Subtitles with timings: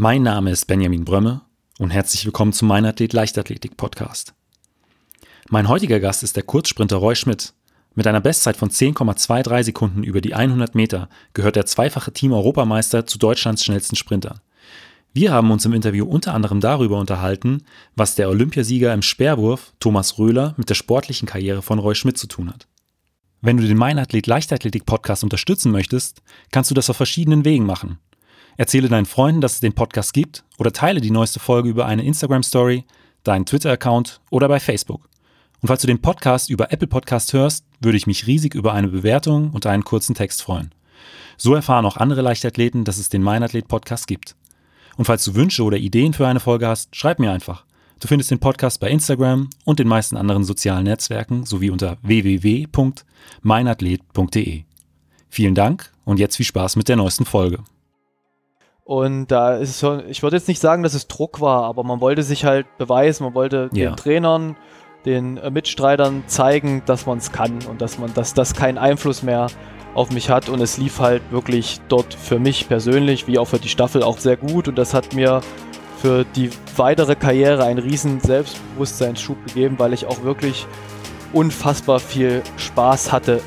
[0.00, 1.40] Mein Name ist Benjamin Brömme
[1.80, 4.32] und herzlich willkommen zum Mein Athlet Leichtathletik Podcast.
[5.50, 7.52] Mein heutiger Gast ist der Kurzsprinter Roy Schmidt.
[7.96, 13.18] Mit einer Bestzeit von 10,23 Sekunden über die 100 Meter gehört der zweifache Team-Europameister zu
[13.18, 14.38] Deutschlands schnellsten Sprintern.
[15.14, 17.64] Wir haben uns im Interview unter anderem darüber unterhalten,
[17.96, 22.28] was der Olympiasieger im Speerwurf Thomas Röhler mit der sportlichen Karriere von Roy Schmidt zu
[22.28, 22.68] tun hat.
[23.40, 26.22] Wenn du den Mein Athlet Leichtathletik Podcast unterstützen möchtest,
[26.52, 27.98] kannst du das auf verschiedenen Wegen machen.
[28.58, 32.02] Erzähle deinen Freunden, dass es den Podcast gibt oder teile die neueste Folge über eine
[32.02, 32.84] Instagram-Story,
[33.22, 35.08] deinen Twitter-Account oder bei Facebook.
[35.60, 38.88] Und falls du den Podcast über Apple Podcast hörst, würde ich mich riesig über eine
[38.88, 40.74] Bewertung und einen kurzen Text freuen.
[41.36, 44.34] So erfahren auch andere Leichtathleten, dass es den Meinathlet Podcast gibt.
[44.96, 47.64] Und falls du Wünsche oder Ideen für eine Folge hast, schreib mir einfach.
[48.00, 54.64] Du findest den Podcast bei Instagram und den meisten anderen sozialen Netzwerken sowie unter www.meinathlet.de.
[55.30, 57.62] Vielen Dank und jetzt viel Spaß mit der neuesten Folge.
[58.88, 61.84] Und da ist es so, ich würde jetzt nicht sagen, dass es Druck war, aber
[61.84, 63.90] man wollte sich halt beweisen, man wollte ja.
[63.90, 64.56] den Trainern,
[65.04, 69.22] den äh, Mitstreitern zeigen, dass man es kann und dass man, dass das keinen Einfluss
[69.22, 69.48] mehr
[69.92, 70.48] auf mich hat.
[70.48, 74.16] Und es lief halt wirklich dort für mich persönlich, wie auch für die Staffel, auch
[74.16, 74.68] sehr gut.
[74.68, 75.42] Und das hat mir
[76.00, 80.66] für die weitere Karriere einen riesen Selbstbewusstseinsschub gegeben, weil ich auch wirklich
[81.34, 83.42] unfassbar viel Spaß hatte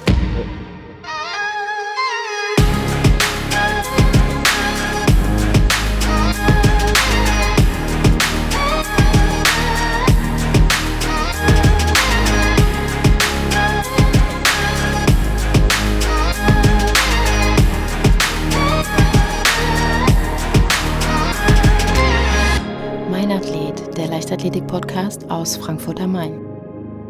[24.71, 26.39] Leichtathletik-Podcast aus Frankfurt am Main.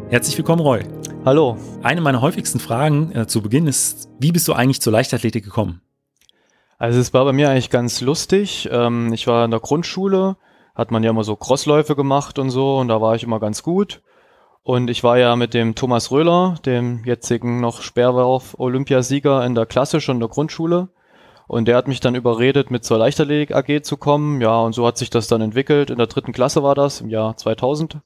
[0.08, 0.84] Herzlich willkommen, Roy.
[1.24, 1.56] Hallo.
[1.82, 5.80] Eine meiner häufigsten Fragen äh, zu Beginn ist, wie bist du eigentlich zur Leichtathletik gekommen?
[6.78, 8.68] Also es war bei mir eigentlich ganz lustig.
[8.72, 10.36] Ähm, ich war in der Grundschule,
[10.74, 13.62] hat man ja immer so Crossläufe gemacht und so und da war ich immer ganz
[13.62, 14.02] gut.
[14.64, 20.00] Und ich war ja mit dem Thomas Röhler, dem jetzigen noch Speerwerf-Olympiasieger in der Klasse
[20.00, 20.88] schon in der Grundschule.
[21.52, 24.40] Und der hat mich dann überredet, mit zur Leichtathletik AG zu kommen.
[24.40, 25.90] Ja, und so hat sich das dann entwickelt.
[25.90, 27.98] In der dritten Klasse war das, im Jahr 2000.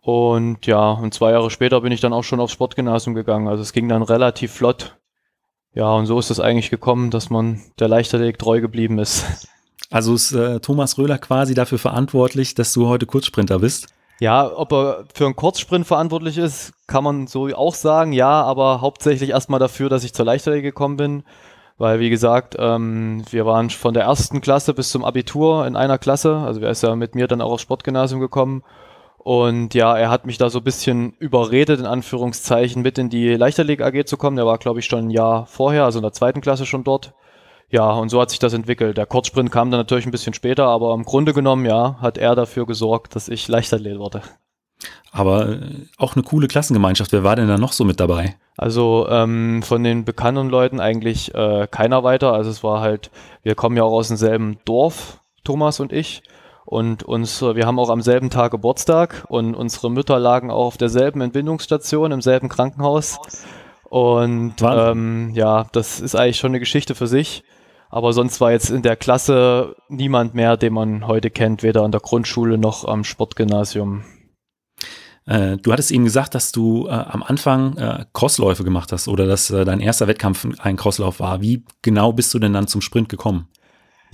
[0.00, 3.46] Und ja, und zwei Jahre später bin ich dann auch schon aufs Sportgymnasium gegangen.
[3.46, 4.96] Also es ging dann relativ flott.
[5.74, 9.26] Ja, und so ist es eigentlich gekommen, dass man der Leichtathletik treu geblieben ist.
[9.90, 13.88] Also ist äh, Thomas Röhler quasi dafür verantwortlich, dass du heute Kurzsprinter bist?
[14.18, 18.80] Ja, ob er für einen Kurzsprint verantwortlich ist, kann man so auch sagen, ja, aber
[18.80, 21.24] hauptsächlich erstmal dafür, dass ich zur Leichtathletik gekommen bin
[21.78, 25.98] weil wie gesagt, ähm, wir waren von der ersten Klasse bis zum Abitur in einer
[25.98, 28.62] Klasse, also er ist ja mit mir dann auch aufs Sportgymnasium gekommen
[29.24, 33.34] und ja, er hat mich da so ein bisschen überredet, in Anführungszeichen, mit in die
[33.34, 34.36] Leichtathletik AG zu kommen.
[34.36, 37.14] Der war, glaube ich, schon ein Jahr vorher, also in der zweiten Klasse schon dort.
[37.70, 38.98] Ja, und so hat sich das entwickelt.
[38.98, 42.34] Der Kurzsprint kam dann natürlich ein bisschen später, aber im Grunde genommen, ja, hat er
[42.34, 44.22] dafür gesorgt, dass ich Leichtathlet wurde.
[45.12, 45.58] Aber äh,
[45.98, 47.12] auch eine coole Klassengemeinschaft.
[47.12, 48.36] Wer war denn da noch so mit dabei?
[48.56, 52.32] Also ähm, von den bekannten Leuten eigentlich äh, keiner weiter.
[52.32, 53.10] Also es war halt,
[53.42, 56.22] wir kommen ja auch aus demselben Dorf, Thomas und ich.
[56.64, 60.76] Und uns, wir haben auch am selben Tag Geburtstag und unsere Mütter lagen auch auf
[60.78, 63.18] derselben Entbindungsstation, im selben Krankenhaus.
[63.90, 67.42] Und ähm, ja, das ist eigentlich schon eine Geschichte für sich.
[67.90, 71.92] Aber sonst war jetzt in der Klasse niemand mehr, den man heute kennt, weder an
[71.92, 74.04] der Grundschule noch am Sportgymnasium.
[75.26, 79.26] Äh, du hattest eben gesagt, dass du äh, am Anfang äh, Crossläufe gemacht hast oder
[79.26, 81.40] dass äh, dein erster Wettkampf ein Crosslauf war.
[81.40, 83.48] Wie genau bist du denn dann zum Sprint gekommen?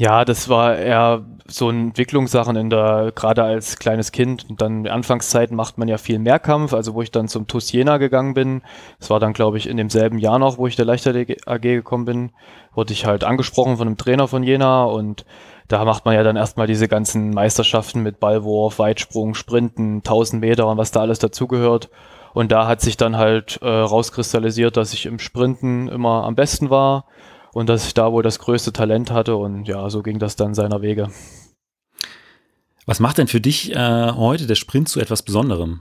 [0.01, 4.49] Ja, das war eher so Entwicklungssachen in der, gerade als kleines Kind.
[4.49, 7.97] Und dann Anfangszeiten macht man ja viel Mehrkampf, also wo ich dann zum TUS Jena
[7.97, 8.63] gegangen bin.
[9.01, 12.05] Das war dann, glaube ich, in demselben Jahr noch, wo ich der Leichtathletik AG gekommen
[12.05, 12.31] bin,
[12.75, 15.25] wurde ich halt angesprochen von einem Trainer von Jena und
[15.69, 20.67] da macht man ja dann erstmal diese ganzen Meisterschaften mit Ballwurf, Weitsprung, Sprinten, 1000 Meter
[20.67, 21.91] und was da alles dazugehört.
[22.35, 26.71] Und da hat sich dann halt äh, rauskristallisiert, dass ich im Sprinten immer am besten
[26.71, 27.05] war
[27.53, 29.37] und dass ich da wohl das größte Talent hatte.
[29.37, 31.11] Und ja, so ging das dann seiner Wege.
[32.87, 35.81] Was macht denn für dich äh, heute der Sprint zu etwas Besonderem?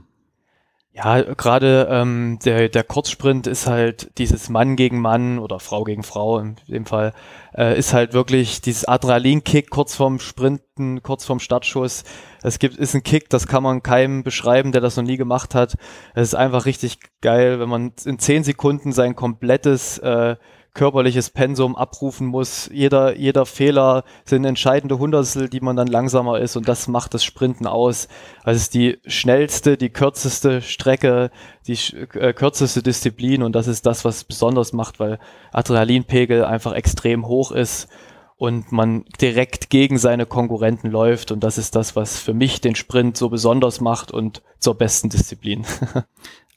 [0.98, 6.02] Ja, gerade ähm, der, der Kurzsprint ist halt dieses Mann gegen Mann oder Frau gegen
[6.02, 7.12] Frau in dem Fall,
[7.56, 12.02] äh, ist halt wirklich dieses Adrenalinkick kurz vorm Sprinten, kurz vorm Startschuss.
[12.42, 15.54] Es gibt, ist ein Kick, das kann man keinem beschreiben, der das noch nie gemacht
[15.54, 15.76] hat.
[16.16, 20.34] Es ist einfach richtig geil, wenn man in zehn Sekunden sein komplettes äh,
[20.78, 22.70] körperliches Pensum abrufen muss.
[22.72, 27.24] Jeder, jeder Fehler sind entscheidende Hundertstel, die man dann langsamer ist und das macht das
[27.24, 28.06] Sprinten aus.
[28.44, 31.32] Also es ist die schnellste, die kürzeste Strecke,
[31.66, 31.76] die
[32.14, 35.18] äh, kürzeste Disziplin und das ist das, was besonders macht, weil
[35.52, 37.88] Adrenalinpegel einfach extrem hoch ist
[38.36, 41.32] und man direkt gegen seine Konkurrenten läuft.
[41.32, 45.08] Und das ist das, was für mich den Sprint so besonders macht und zur besten
[45.08, 45.66] Disziplin.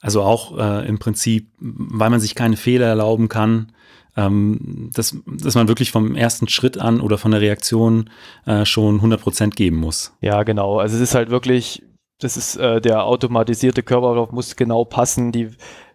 [0.03, 3.71] Also auch äh, im Prinzip, weil man sich keine Fehler erlauben kann,
[4.17, 8.09] ähm, dass, dass man wirklich vom ersten Schritt an oder von der Reaktion
[8.45, 10.13] äh, schon 100 Prozent geben muss.
[10.21, 10.79] Ja, genau.
[10.79, 11.83] Also es ist halt wirklich,
[12.19, 15.31] das ist äh, der automatisierte Körperlauf muss genau passen.
[15.31, 15.49] Die,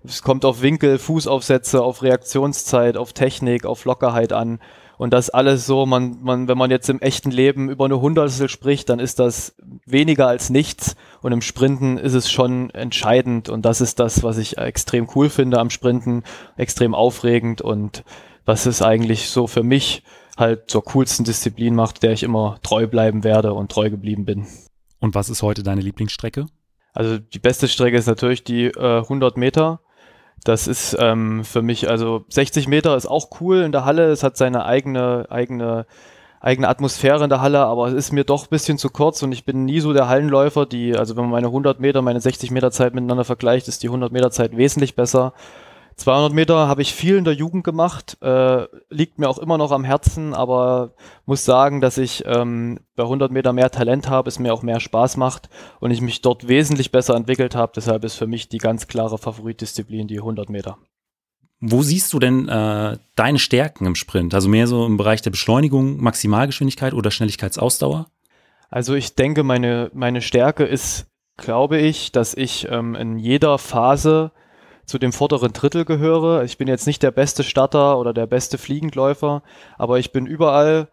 [0.04, 4.60] es kommt auf Winkel, Fußaufsätze, auf Reaktionszeit, auf Technik, auf Lockerheit an.
[4.98, 8.48] Und das alles so, man, man, wenn man jetzt im echten Leben über eine Hundertstel
[8.48, 9.54] spricht, dann ist das
[9.84, 10.96] weniger als nichts.
[11.20, 13.48] Und im Sprinten ist es schon entscheidend.
[13.48, 16.22] Und das ist das, was ich extrem cool finde am Sprinten,
[16.56, 18.04] extrem aufregend und
[18.46, 20.02] was es eigentlich so für mich
[20.36, 24.46] halt zur coolsten Disziplin macht, der ich immer treu bleiben werde und treu geblieben bin.
[25.00, 26.46] Und was ist heute deine Lieblingsstrecke?
[26.92, 29.80] Also die beste Strecke ist natürlich die äh, 100 Meter.
[30.46, 34.12] Das ist ähm, für mich, also 60 Meter ist auch cool in der Halle.
[34.12, 35.86] Es hat seine eigene, eigene,
[36.40, 39.32] eigene Atmosphäre in der Halle, aber es ist mir doch ein bisschen zu kurz und
[39.32, 42.52] ich bin nie so der Hallenläufer, die, also wenn man meine 100 Meter, meine 60
[42.52, 45.32] Meter Zeit miteinander vergleicht, ist die 100 Meter Zeit wesentlich besser.
[45.96, 49.72] 200 Meter habe ich viel in der Jugend gemacht, äh, liegt mir auch immer noch
[49.72, 50.92] am Herzen, aber
[51.24, 54.80] muss sagen, dass ich ähm, bei 100 Meter mehr Talent habe, es mir auch mehr
[54.80, 55.48] Spaß macht
[55.80, 57.72] und ich mich dort wesentlich besser entwickelt habe.
[57.74, 60.76] Deshalb ist für mich die ganz klare Favoritdisziplin die 100 Meter.
[61.60, 64.34] Wo siehst du denn äh, deine Stärken im Sprint?
[64.34, 68.06] Also mehr so im Bereich der Beschleunigung, Maximalgeschwindigkeit oder Schnelligkeitsausdauer?
[68.68, 71.06] Also ich denke, meine, meine Stärke ist,
[71.38, 74.32] glaube ich, dass ich ähm, in jeder Phase
[74.86, 76.44] zu dem vorderen Drittel gehöre.
[76.44, 79.42] Ich bin jetzt nicht der beste Starter oder der beste Fliegendläufer,
[79.76, 80.88] aber ich bin überall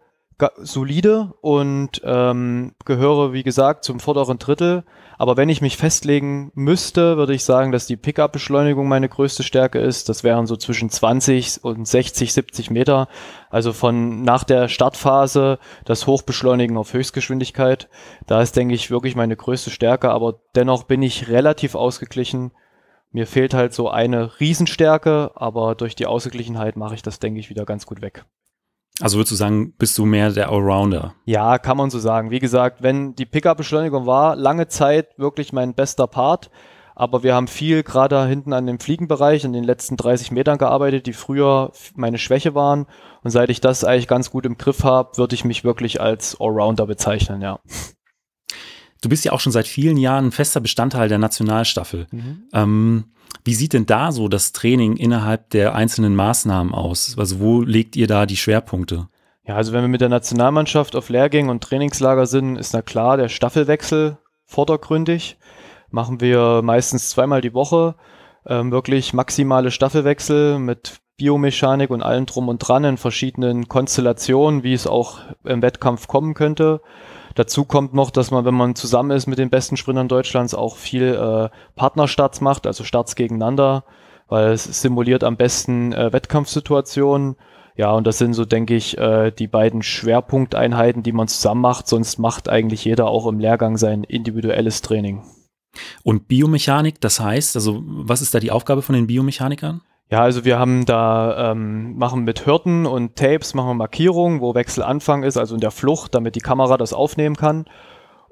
[0.58, 4.84] solide und ähm, gehöre, wie gesagt, zum vorderen Drittel.
[5.16, 9.78] Aber wenn ich mich festlegen müsste, würde ich sagen, dass die Pickup-Beschleunigung meine größte Stärke
[9.78, 10.08] ist.
[10.08, 13.06] Das wären so zwischen 20 und 60, 70 Meter.
[13.48, 17.88] Also von nach der Startphase das Hochbeschleunigen auf Höchstgeschwindigkeit.
[18.26, 20.10] Da ist, denke ich, wirklich meine größte Stärke.
[20.10, 22.50] Aber dennoch bin ich relativ ausgeglichen
[23.14, 27.48] mir fehlt halt so eine Riesenstärke, aber durch die Ausgeglichenheit mache ich das, denke ich,
[27.48, 28.24] wieder ganz gut weg.
[29.00, 31.14] Also würdest du sagen, bist du mehr der Allrounder?
[31.24, 32.30] Ja, kann man so sagen.
[32.32, 36.50] Wie gesagt, wenn die Pickup-Beschleunigung war, lange Zeit wirklich mein bester Part.
[36.96, 41.06] Aber wir haben viel gerade hinten an dem Fliegenbereich in den letzten 30 Metern gearbeitet,
[41.06, 42.86] die früher meine Schwäche waren.
[43.22, 46.40] Und seit ich das eigentlich ganz gut im Griff habe, würde ich mich wirklich als
[46.40, 47.60] Allrounder bezeichnen, ja.
[49.04, 52.06] Du bist ja auch schon seit vielen Jahren ein fester Bestandteil der Nationalstaffel.
[52.10, 52.42] Mhm.
[52.52, 53.04] Ähm,
[53.44, 57.16] wie sieht denn da so das Training innerhalb der einzelnen Maßnahmen aus?
[57.18, 59.08] Also wo legt ihr da die Schwerpunkte?
[59.46, 63.18] Ja, also wenn wir mit der Nationalmannschaft auf Lehrgängen und Trainingslager sind, ist na klar
[63.18, 64.16] der Staffelwechsel
[64.46, 65.36] vordergründig.
[65.90, 67.96] Machen wir meistens zweimal die Woche.
[68.46, 74.72] Ähm, wirklich maximale Staffelwechsel mit Biomechanik und allem drum und dran in verschiedenen Konstellationen, wie
[74.72, 76.80] es auch im Wettkampf kommen könnte.
[77.34, 80.76] Dazu kommt noch, dass man, wenn man zusammen ist mit den besten Sprintern Deutschlands, auch
[80.76, 83.84] viel äh, Partnerstarts macht, also Starts gegeneinander,
[84.28, 87.36] weil es simuliert am besten äh, Wettkampfsituationen.
[87.76, 91.88] Ja, und das sind so, denke ich, äh, die beiden Schwerpunkteinheiten, die man zusammen macht.
[91.88, 95.24] Sonst macht eigentlich jeder auch im Lehrgang sein individuelles Training.
[96.04, 99.80] Und Biomechanik, das heißt, also was ist da die Aufgabe von den Biomechanikern?
[100.10, 104.54] Ja, also wir haben da, ähm, machen mit Hürden und Tapes, machen wir Markierungen, wo
[104.54, 107.64] Wechselanfang ist, also in der Flucht, damit die Kamera das aufnehmen kann.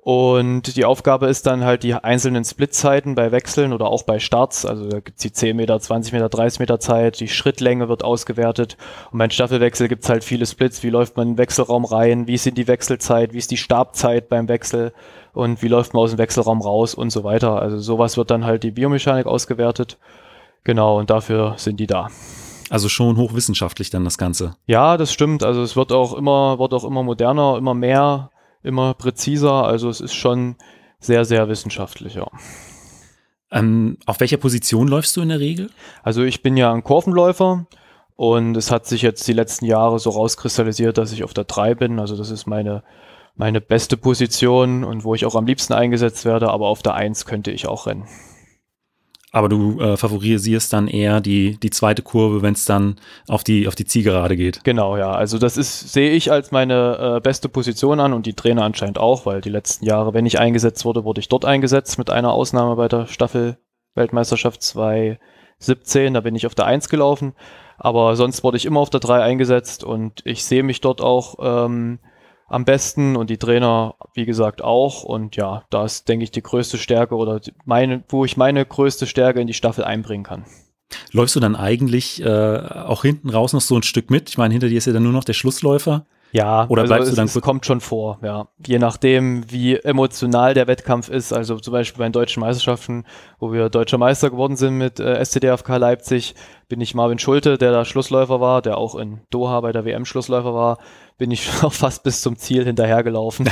[0.04, 4.66] Und die Aufgabe ist dann halt die einzelnen Splitzeiten bei Wechseln oder auch bei Starts.
[4.66, 8.76] Also da gibt's die 10 Meter, 20 Meter, 30 Meter Zeit, die Schrittlänge wird ausgewertet.
[9.12, 10.82] Und beim Staffelwechsel gibt's halt viele Splits.
[10.82, 12.26] Wie läuft man in den Wechselraum rein?
[12.26, 13.32] Wie ist die Wechselzeit?
[13.32, 14.92] Wie ist die Stabzeit beim Wechsel?
[15.34, 17.62] Und wie läuft man aus dem Wechselraum raus und so weiter.
[17.62, 19.98] Also sowas wird dann halt die Biomechanik ausgewertet.
[20.64, 22.08] Genau, und dafür sind die da.
[22.70, 24.56] Also schon hochwissenschaftlich dann das Ganze.
[24.66, 25.42] Ja, das stimmt.
[25.42, 28.30] Also es wird auch immer, wird auch immer moderner, immer mehr,
[28.62, 29.64] immer präziser.
[29.64, 30.56] Also es ist schon
[30.98, 32.26] sehr, sehr wissenschaftlich, ja.
[33.50, 35.68] Ähm, auf welcher Position läufst du in der Regel?
[36.02, 37.66] Also ich bin ja ein Kurvenläufer
[38.16, 41.74] und es hat sich jetzt die letzten Jahre so rauskristallisiert, dass ich auf der 3
[41.74, 41.98] bin.
[42.00, 42.82] Also das ist meine,
[43.36, 47.26] meine beste Position und wo ich auch am liebsten eingesetzt werde, aber auf der 1
[47.26, 48.06] könnte ich auch rennen.
[49.34, 52.96] Aber du äh, favorisierst dann eher die, die zweite Kurve, wenn es dann
[53.28, 54.62] auf die, auf die Zielgerade geht.
[54.62, 55.10] Genau, ja.
[55.10, 58.98] Also das ist, sehe ich als meine äh, beste Position an und die Trainer anscheinend
[58.98, 62.30] auch, weil die letzten Jahre, wenn ich eingesetzt wurde, wurde ich dort eingesetzt, mit einer
[62.30, 63.56] Ausnahme bei der Staffel
[63.94, 67.32] Weltmeisterschaft 2017, da bin ich auf der 1 gelaufen.
[67.78, 71.36] Aber sonst wurde ich immer auf der 3 eingesetzt und ich sehe mich dort auch
[71.40, 72.00] ähm,
[72.48, 75.04] am besten und die Trainer, wie gesagt, auch.
[75.04, 79.06] Und ja, da ist, denke ich, die größte Stärke oder meine, wo ich meine größte
[79.06, 80.44] Stärke in die Staffel einbringen kann.
[81.12, 84.28] Läufst du dann eigentlich äh, auch hinten raus noch so ein Stück mit?
[84.28, 86.04] Ich meine, hinter dir ist ja dann nur noch der Schlussläufer.
[86.32, 88.48] Ja, Oder also bleibst es, du dann es kommt schon vor, ja.
[88.66, 91.30] Je nachdem, wie emotional der Wettkampf ist.
[91.32, 93.04] Also zum Beispiel bei den deutschen Meisterschaften,
[93.38, 96.34] wo wir deutscher Meister geworden sind mit äh, SCDFK Leipzig,
[96.68, 100.06] bin ich Marvin Schulte, der da Schlussläufer war, der auch in Doha bei der WM
[100.06, 100.78] Schlussläufer war,
[101.18, 103.50] bin ich auch fast bis zum Ziel hinterhergelaufen.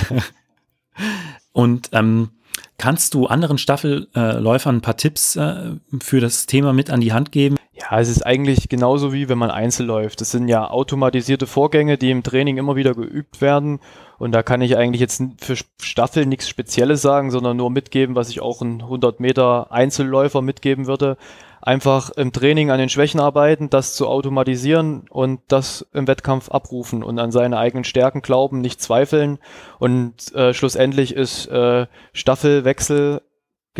[1.52, 2.30] Und ähm,
[2.78, 7.30] kannst du anderen Staffelläufern ein paar Tipps äh, für das Thema mit an die Hand
[7.30, 7.56] geben?
[7.80, 10.20] Ja, es ist eigentlich genauso wie wenn man Einzel läuft.
[10.20, 13.80] Das sind ja automatisierte Vorgänge, die im Training immer wieder geübt werden.
[14.18, 18.28] Und da kann ich eigentlich jetzt für Staffel nichts Spezielles sagen, sondern nur mitgeben, was
[18.28, 21.16] ich auch ein 100 Meter Einzelläufer mitgeben würde.
[21.62, 27.02] Einfach im Training an den Schwächen arbeiten, das zu automatisieren und das im Wettkampf abrufen
[27.02, 29.38] und an seine eigenen Stärken glauben, nicht zweifeln.
[29.78, 33.22] Und äh, schlussendlich ist äh, Staffelwechsel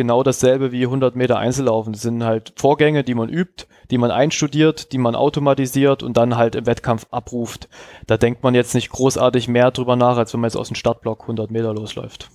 [0.00, 1.92] genau dasselbe wie 100 Meter Einzellaufen.
[1.92, 6.38] Das sind halt Vorgänge, die man übt, die man einstudiert, die man automatisiert und dann
[6.38, 7.68] halt im Wettkampf abruft.
[8.06, 10.74] Da denkt man jetzt nicht großartig mehr drüber nach, als wenn man jetzt aus dem
[10.74, 12.30] Startblock 100 Meter losläuft.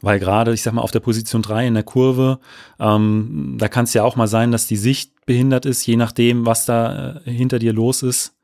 [0.00, 2.38] Weil gerade, ich sag mal, auf der Position 3 in der Kurve,
[2.78, 6.46] ähm, da kann es ja auch mal sein, dass die Sicht behindert ist, je nachdem,
[6.46, 8.35] was da äh, hinter dir los ist.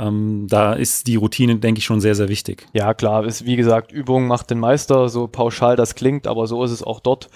[0.00, 2.66] Ähm, da ist die Routine, denke ich, schon sehr, sehr wichtig.
[2.72, 6.64] Ja, klar, ist wie gesagt, Übung macht den Meister, so pauschal das klingt, aber so
[6.64, 7.28] ist es auch dort.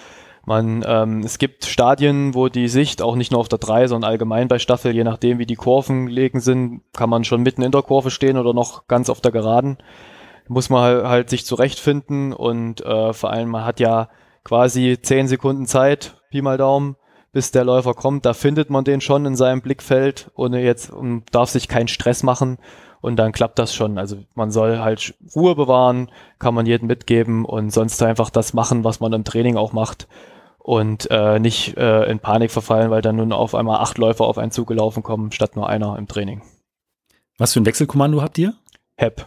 [0.45, 4.09] Man, ähm, es gibt Stadien, wo die Sicht auch nicht nur auf der 3, sondern
[4.09, 7.71] allgemein bei Staffel, je nachdem wie die Kurven gelegen sind, kann man schon mitten in
[7.71, 9.77] der Kurve stehen oder noch ganz auf der Geraden.
[10.47, 14.09] Muss man halt, sich zurechtfinden und äh, vor allem, man hat ja
[14.43, 16.95] quasi 10 Sekunden Zeit, Pi mal Daumen,
[17.35, 18.25] bis der Läufer kommt.
[18.25, 22.23] Da findet man den schon in seinem Blickfeld ohne jetzt und darf sich keinen Stress
[22.23, 22.57] machen
[23.01, 23.97] und dann klappt das schon.
[23.97, 28.85] Also man soll halt Ruhe bewahren, kann man jedem mitgeben und sonst einfach das machen,
[28.85, 30.07] was man im Training auch macht
[30.59, 34.37] und äh, nicht äh, in Panik verfallen, weil dann nun auf einmal acht Läufer auf
[34.37, 36.41] einen zugelaufen kommen, statt nur einer im Training.
[37.37, 38.53] Was für ein Wechselkommando habt ihr?
[38.95, 39.25] Hep,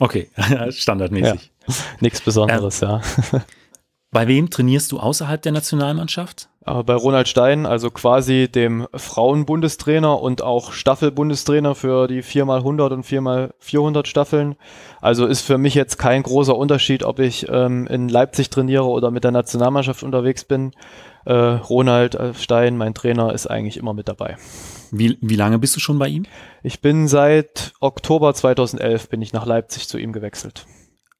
[0.00, 0.30] Okay,
[0.70, 1.52] standardmäßig.
[2.00, 3.02] nichts Besonderes, ja.
[4.10, 6.48] Bei wem trainierst du außerhalb der Nationalmannschaft?
[6.64, 13.04] Aber bei Ronald Stein, also quasi dem Frauenbundestrainer und auch Staffelbundestrainer für die 4x100 und
[13.04, 14.54] 4x400 Staffeln.
[15.00, 19.10] Also ist für mich jetzt kein großer Unterschied, ob ich ähm, in Leipzig trainiere oder
[19.10, 20.70] mit der Nationalmannschaft unterwegs bin.
[21.24, 24.36] Äh, Ronald äh, Stein, mein Trainer, ist eigentlich immer mit dabei.
[24.92, 26.26] Wie, wie lange bist du schon bei ihm?
[26.62, 30.66] Ich bin seit Oktober 2011 bin ich nach Leipzig zu ihm gewechselt.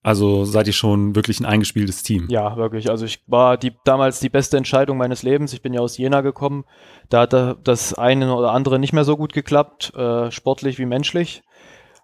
[0.03, 2.27] Also seid ihr schon wirklich ein eingespieltes Team?
[2.29, 2.91] Ja, wirklich.
[2.91, 5.53] Also ich war die, damals die beste Entscheidung meines Lebens.
[5.53, 6.65] Ich bin ja aus Jena gekommen.
[7.09, 10.87] Da hat da das eine oder andere nicht mehr so gut geklappt, äh, sportlich wie
[10.87, 11.43] menschlich.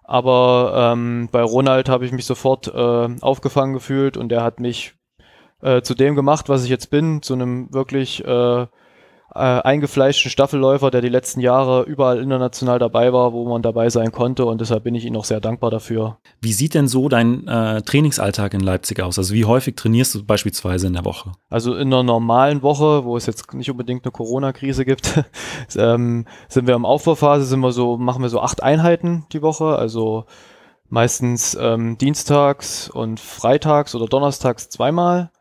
[0.03, 4.95] Aber ähm, bei Ronald habe ich mich sofort äh, aufgefangen gefühlt und er hat mich
[5.61, 8.65] äh, zu dem gemacht, was ich jetzt bin, zu einem wirklich äh,
[9.33, 14.11] äh, eingefleischten Staffelläufer, der die letzten Jahre überall international dabei war, wo man dabei sein
[14.11, 16.17] konnte und deshalb bin ich ihm auch sehr dankbar dafür.
[16.41, 19.17] Wie sieht denn so dein äh, Trainingsalltag in Leipzig aus?
[19.17, 21.31] Also wie häufig trainierst du beispielsweise in der Woche?
[21.49, 25.23] Also in einer normalen Woche, wo es jetzt nicht unbedingt eine Corona-Krise gibt,
[25.77, 29.75] ähm, sind wir im Aufbauphase, sind wir so, machen wir so acht Einheiten die Woche,
[29.75, 30.25] also
[30.89, 35.31] meistens ähm, dienstags und freitags oder donnerstags zweimal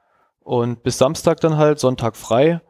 [0.41, 2.61] und bis Samstag dann halt, Sonntag frei.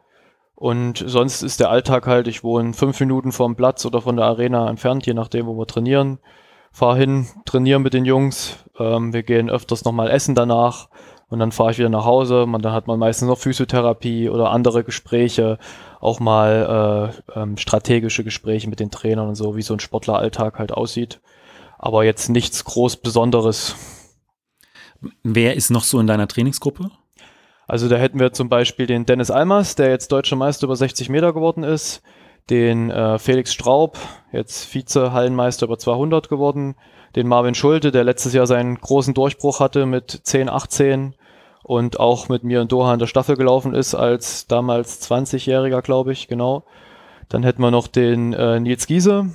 [0.59, 4.25] Und sonst ist der Alltag halt, ich wohne fünf Minuten vom Platz oder von der
[4.25, 6.19] Arena entfernt, je nachdem, wo wir trainieren.
[6.73, 8.57] Fahr hin, trainiere mit den Jungs.
[8.77, 10.89] Ähm, wir gehen öfters nochmal essen danach
[11.29, 12.45] und dann fahre ich wieder nach Hause.
[12.45, 15.59] Man, dann hat man meistens noch Physiotherapie oder andere Gespräche,
[16.01, 20.59] auch mal äh, ähm, strategische Gespräche mit den Trainern und so, wie so ein Sportleralltag
[20.59, 21.21] halt aussieht.
[21.77, 23.77] Aber jetzt nichts groß Besonderes.
[25.23, 26.91] Wer ist noch so in deiner Trainingsgruppe?
[27.69, 31.07] Also da hätten wir zum Beispiel den Dennis Almers, der jetzt deutscher Meister über 60
[31.07, 32.01] Meter geworden ist,
[32.49, 33.99] den äh, Felix Straub,
[34.31, 36.73] jetzt Vize-Hallenmeister über 200 geworden,
[37.15, 41.13] den Marvin Schulte, der letztes Jahr seinen großen Durchbruch hatte mit 10, 18
[41.61, 46.11] und auch mit mir in Doha in der Staffel gelaufen ist als damals 20-Jähriger, glaube
[46.11, 46.63] ich, genau.
[47.29, 49.29] Dann hätten wir noch den äh, Nils Giese,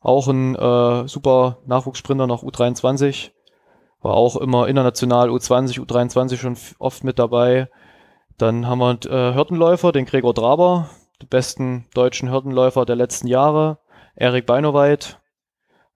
[0.00, 3.32] auch ein äh, super Nachwuchssprinter nach U23,
[4.00, 7.68] war auch immer international U20, U23 schon oft mit dabei.
[8.40, 10.88] Dann haben wir äh, Hürdenläufer, den Gregor Draber,
[11.20, 13.80] den besten deutschen Hürdenläufer der letzten Jahre.
[14.16, 15.20] Erik Beinoweit,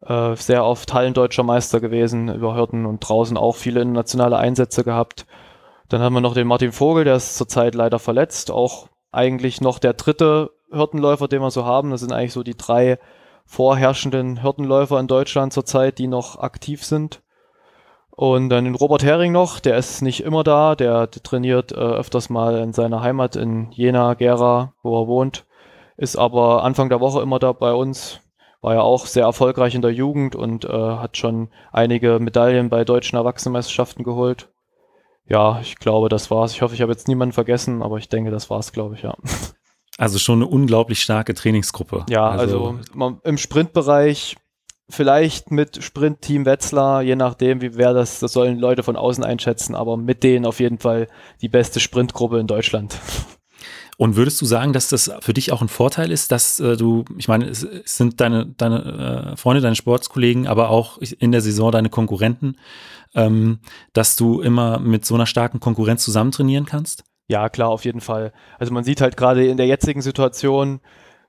[0.02, 5.24] äh, sehr oft Hallendeutscher Meister gewesen über Hürden und draußen auch viele internationale Einsätze gehabt.
[5.88, 8.50] Dann haben wir noch den Martin Vogel, der ist zurzeit leider verletzt.
[8.50, 11.92] Auch eigentlich noch der dritte Hürdenläufer, den wir so haben.
[11.92, 12.98] Das sind eigentlich so die drei
[13.46, 17.22] vorherrschenden Hürdenläufer in Deutschland zurzeit, die noch aktiv sind.
[18.16, 22.30] Und dann den Robert Hering noch, der ist nicht immer da, der, trainiert äh, öfters
[22.30, 25.46] mal in seiner Heimat in Jena, Gera, wo er wohnt,
[25.96, 28.20] ist aber Anfang der Woche immer da bei uns,
[28.60, 32.84] war ja auch sehr erfolgreich in der Jugend und äh, hat schon einige Medaillen bei
[32.84, 34.48] deutschen Erwachsenenmeisterschaften geholt.
[35.26, 36.52] Ja, ich glaube, das war's.
[36.52, 39.16] Ich hoffe, ich habe jetzt niemanden vergessen, aber ich denke, das war's, glaube ich, ja.
[39.96, 42.04] Also schon eine unglaublich starke Trainingsgruppe.
[42.08, 44.36] Ja, also, also im Sprintbereich
[44.88, 49.74] vielleicht mit Sprint-Team Wetzlar, je nachdem, wie wer das, das sollen Leute von außen einschätzen,
[49.74, 51.08] aber mit denen auf jeden Fall
[51.40, 52.98] die beste Sprintgruppe in Deutschland.
[53.96, 57.04] Und würdest du sagen, dass das für dich auch ein Vorteil ist, dass äh, du,
[57.16, 61.40] ich meine, es, es sind deine, deine äh, Freunde, deine Sportskollegen, aber auch in der
[61.40, 62.56] Saison deine Konkurrenten,
[63.14, 63.60] ähm,
[63.92, 67.04] dass du immer mit so einer starken Konkurrenz zusammen trainieren kannst?
[67.28, 68.32] Ja, klar, auf jeden Fall.
[68.58, 70.80] Also man sieht halt gerade in der jetzigen Situation,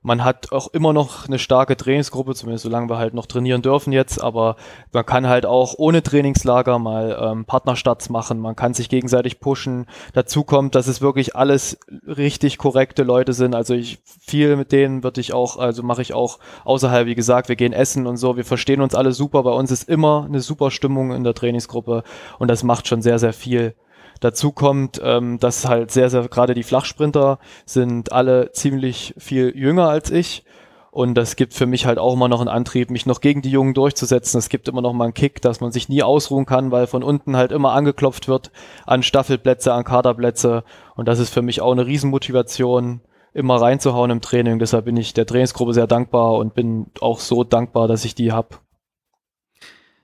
[0.06, 3.92] man hat auch immer noch eine starke Trainingsgruppe, zumindest solange wir halt noch trainieren dürfen
[3.92, 4.54] jetzt, aber
[4.92, 9.86] man kann halt auch ohne Trainingslager mal ähm, Partnerstarts machen, man kann sich gegenseitig pushen.
[10.12, 13.56] Dazu kommt, dass es wirklich alles richtig korrekte Leute sind.
[13.56, 17.48] Also ich viel mit denen würde ich auch, also mache ich auch außerhalb, wie gesagt,
[17.48, 19.42] wir gehen essen und so, wir verstehen uns alle super.
[19.42, 22.04] Bei uns ist immer eine super Stimmung in der Trainingsgruppe
[22.38, 23.74] und das macht schon sehr, sehr viel
[24.20, 29.88] Dazu kommt, ähm, dass halt sehr, sehr, gerade die Flachsprinter sind alle ziemlich viel jünger
[29.88, 30.44] als ich.
[30.90, 33.50] Und das gibt für mich halt auch immer noch einen Antrieb, mich noch gegen die
[33.50, 34.38] Jungen durchzusetzen.
[34.38, 37.02] Es gibt immer noch mal einen Kick, dass man sich nie ausruhen kann, weil von
[37.02, 38.50] unten halt immer angeklopft wird
[38.86, 40.64] an Staffelplätze, an Kaderplätze.
[40.94, 43.02] Und das ist für mich auch eine Riesenmotivation,
[43.34, 44.58] immer reinzuhauen im Training.
[44.58, 48.32] Deshalb bin ich der Trainingsgruppe sehr dankbar und bin auch so dankbar, dass ich die
[48.32, 48.56] habe.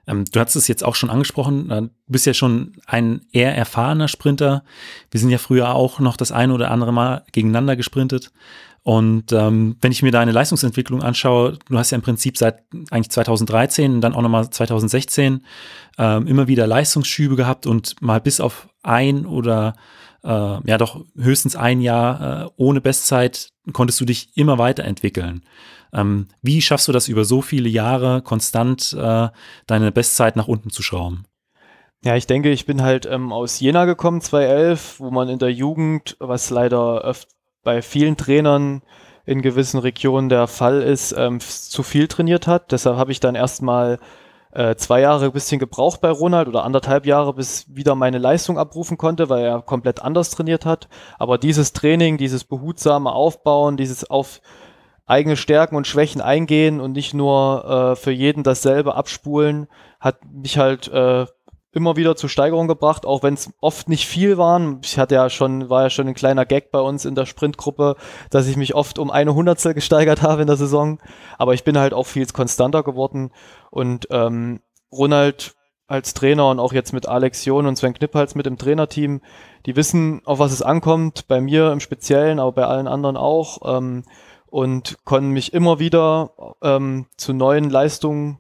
[0.07, 3.57] Ähm, du hast es jetzt auch schon angesprochen, äh, du bist ja schon ein eher
[3.57, 4.65] erfahrener Sprinter.
[5.11, 8.33] Wir sind ja früher auch noch das eine oder andere Mal gegeneinander gesprintet.
[8.85, 13.11] Und ähm, wenn ich mir deine Leistungsentwicklung anschaue, du hast ja im Prinzip seit eigentlich
[13.11, 15.45] 2013 und dann auch nochmal 2016
[15.99, 19.75] ähm, immer wieder Leistungsschübe gehabt und mal bis auf ein oder
[20.25, 25.43] äh, ja doch höchstens ein Jahr äh, ohne Bestzeit konntest du dich immer weiterentwickeln.
[25.93, 29.29] Ähm, wie schaffst du das über so viele Jahre konstant äh,
[29.67, 31.25] deine Bestzeit nach unten zu schrauben?
[32.05, 35.53] Ja, ich denke, ich bin halt ähm, aus Jena gekommen, 2011, wo man in der
[35.53, 37.29] Jugend, was leider oft
[37.63, 38.83] bei vielen Trainern
[39.25, 42.73] in gewissen Regionen der Fall ist, ähm, zu viel trainiert hat.
[42.73, 44.01] Deshalb habe ich dann erstmal
[44.53, 48.59] äh, zwei Jahre ein bisschen gebraucht bei Ronald oder anderthalb Jahre, bis wieder meine Leistung
[48.59, 50.89] abrufen konnte, weil er komplett anders trainiert hat.
[51.21, 54.41] Aber dieses Training, dieses behutsame Aufbauen, dieses auf
[55.07, 59.69] eigene Stärken und Schwächen eingehen und nicht nur äh, für jeden dasselbe abspulen,
[60.01, 61.27] hat mich halt äh,
[61.73, 64.81] immer wieder zur Steigerung gebracht, auch wenn es oft nicht viel waren.
[64.85, 67.97] Ich hatte ja schon, war ja schon ein kleiner Gag bei uns in der Sprintgruppe,
[68.31, 70.99] dass ich mich oft um eine Hundertstel gesteigert habe in der Saison.
[71.39, 73.31] Aber ich bin halt auch viel konstanter geworden
[73.71, 74.61] und ähm,
[74.93, 75.55] Ronald
[75.87, 79.21] als Trainer und auch jetzt mit Alex John und Sven Knippals mit im Trainerteam,
[79.67, 83.77] die wissen, auf was es ankommt, bei mir im Speziellen, aber bei allen anderen auch.
[83.77, 84.05] Ähm,
[84.53, 88.39] und konnten mich immer wieder ähm, zu neuen Leistungen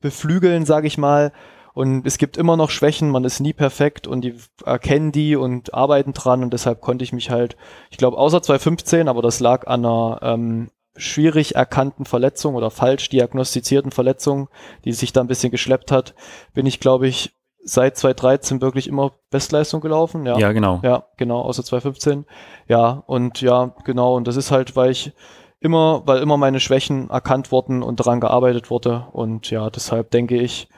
[0.00, 1.32] beflügeln, sage ich mal.
[1.74, 5.74] Und es gibt immer noch Schwächen, man ist nie perfekt und die erkennen die und
[5.74, 7.56] arbeiten dran und deshalb konnte ich mich halt,
[7.90, 13.08] ich glaube, außer 2015, aber das lag an einer ähm, schwierig erkannten Verletzung oder falsch
[13.08, 14.48] diagnostizierten Verletzung,
[14.84, 16.14] die sich da ein bisschen geschleppt hat,
[16.54, 20.26] bin ich, glaube ich, seit 2013 wirklich immer Bestleistung gelaufen.
[20.26, 20.80] Ja, ja genau.
[20.82, 22.26] Ja, genau, außer 2015.
[22.68, 25.12] Ja, und ja, genau, und das ist halt, weil ich
[25.60, 29.06] immer, weil immer meine Schwächen erkannt wurden und daran gearbeitet wurde.
[29.12, 30.68] Und ja, deshalb denke ich,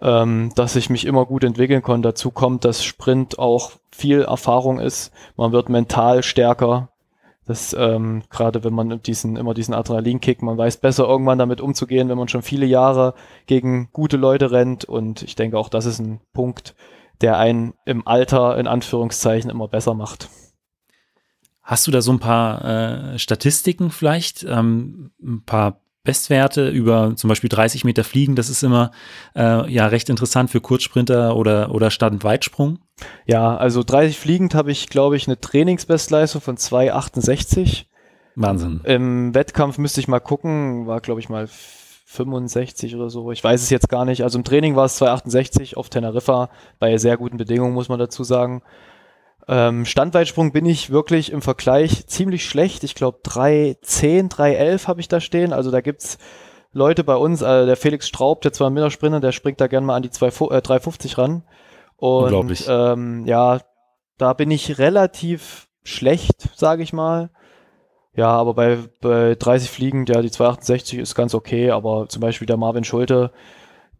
[0.00, 2.08] ähm, dass ich mich immer gut entwickeln konnte.
[2.08, 5.12] Dazu kommt, dass Sprint auch viel Erfahrung ist.
[5.36, 6.88] Man wird mental stärker.
[7.46, 12.08] Das ähm, gerade wenn man diesen immer diesen Adrenalinkick, man weiß besser irgendwann damit umzugehen,
[12.08, 13.14] wenn man schon viele Jahre
[13.46, 16.74] gegen gute Leute rennt und ich denke auch, das ist ein Punkt,
[17.20, 20.28] der einen im Alter in Anführungszeichen immer besser macht.
[21.62, 27.28] Hast du da so ein paar äh, Statistiken vielleicht, ähm, ein paar Bestwerte über zum
[27.28, 28.36] Beispiel 30 Meter Fliegen?
[28.36, 28.90] Das ist immer
[29.34, 32.80] äh, ja recht interessant für Kurzsprinter oder, oder Stand-Weitsprung.
[33.26, 37.86] Ja, also 30 fliegend habe ich, glaube ich, eine Trainingsbestleistung von 2,68.
[38.36, 38.80] Wahnsinn.
[38.84, 43.30] Im Wettkampf müsste ich mal gucken, war, glaube ich, mal 65 oder so.
[43.32, 44.22] Ich weiß es jetzt gar nicht.
[44.22, 48.24] Also im Training war es 2,68 auf Teneriffa, bei sehr guten Bedingungen, muss man dazu
[48.24, 48.62] sagen.
[49.46, 52.84] Ähm, Standweitsprung bin ich wirklich im Vergleich ziemlich schlecht.
[52.84, 55.52] Ich glaube 3,10, 3,11 habe ich da stehen.
[55.52, 56.18] Also da gibt's
[56.72, 59.86] Leute bei uns, äh, der Felix Straub, der zwar Meter Sprinter, der springt da gerne
[59.86, 61.42] mal an die 2, äh, 3,50 ran.
[61.96, 62.66] Und Unglaublich.
[62.68, 63.60] Ähm, ja,
[64.18, 67.30] da bin ich relativ schlecht, sage ich mal.
[68.16, 72.46] Ja, aber bei, bei 30 Fliegen, ja, die 268 ist ganz okay, aber zum Beispiel
[72.46, 73.32] der Marvin Schulte,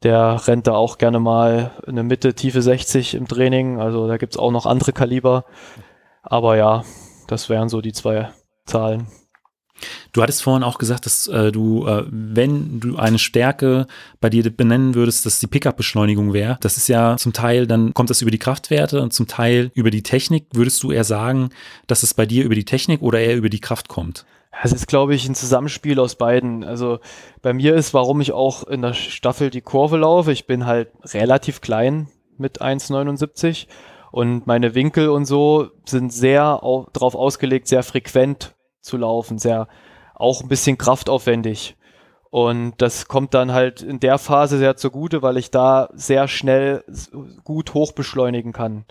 [0.05, 3.81] der rennt da auch gerne mal eine Mitte, tiefe 60 im Training.
[3.81, 5.45] Also da gibt es auch noch andere Kaliber.
[6.23, 6.85] Aber ja,
[7.27, 8.31] das wären so die zwei
[8.67, 9.09] Zahlen.
[10.13, 13.87] Du hattest vorhin auch gesagt, dass äh, du, äh, wenn du eine Stärke
[14.21, 16.59] bei dir benennen würdest, dass die Pickup-Beschleunigung wäre.
[16.61, 19.91] Das ist ja zum Teil, dann kommt das über die Kraftwerte und zum Teil über
[19.91, 20.47] die Technik.
[20.53, 21.51] Würdest du eher sagen,
[21.87, 24.25] dass es bei dir über die Technik oder eher über die Kraft kommt?
[24.63, 26.65] Es ist, glaube ich, ein Zusammenspiel aus beiden.
[26.65, 27.01] Also
[27.43, 30.33] bei mir ist, warum ich auch in der Staffel die Kurve laufe.
[30.33, 33.67] Ich bin halt relativ klein mit 1,79
[34.11, 38.54] und meine Winkel und so sind sehr au darauf ausgelegt, sehr frequent
[38.85, 39.69] zu laufen, sehr
[40.15, 41.77] auch ein bisschen kraftaufwendig.
[42.31, 46.85] Und das kommt dann halt in der Phase sehr zugute, weil ich da sehr schnell
[47.45, 48.85] gut hoch beschleunigen kann.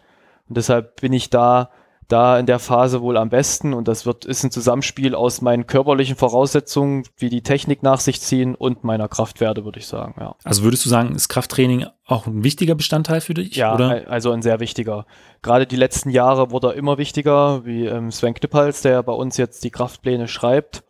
[0.48, 1.70] Und deshalb bin ich da
[2.08, 5.68] da in der Phase wohl am besten und das wird ist ein Zusammenspiel aus meinen
[5.68, 10.16] körperlichen Voraussetzungen, wie die Technik nach sich ziehen und meiner Kraftwerte, würde ich sagen.
[10.20, 10.36] Ja.
[10.44, 13.56] Also würdest du sagen, ist Krafttraining auch ein wichtiger Bestandteil für dich?
[13.56, 14.04] Ja, oder?
[14.10, 15.06] also ein sehr wichtiger.
[15.42, 19.38] Gerade die letzten Jahre wurde er immer wichtiger, wie ähm, Sven Knippals, der bei uns
[19.38, 20.84] jetzt die Kraftpläne schreibt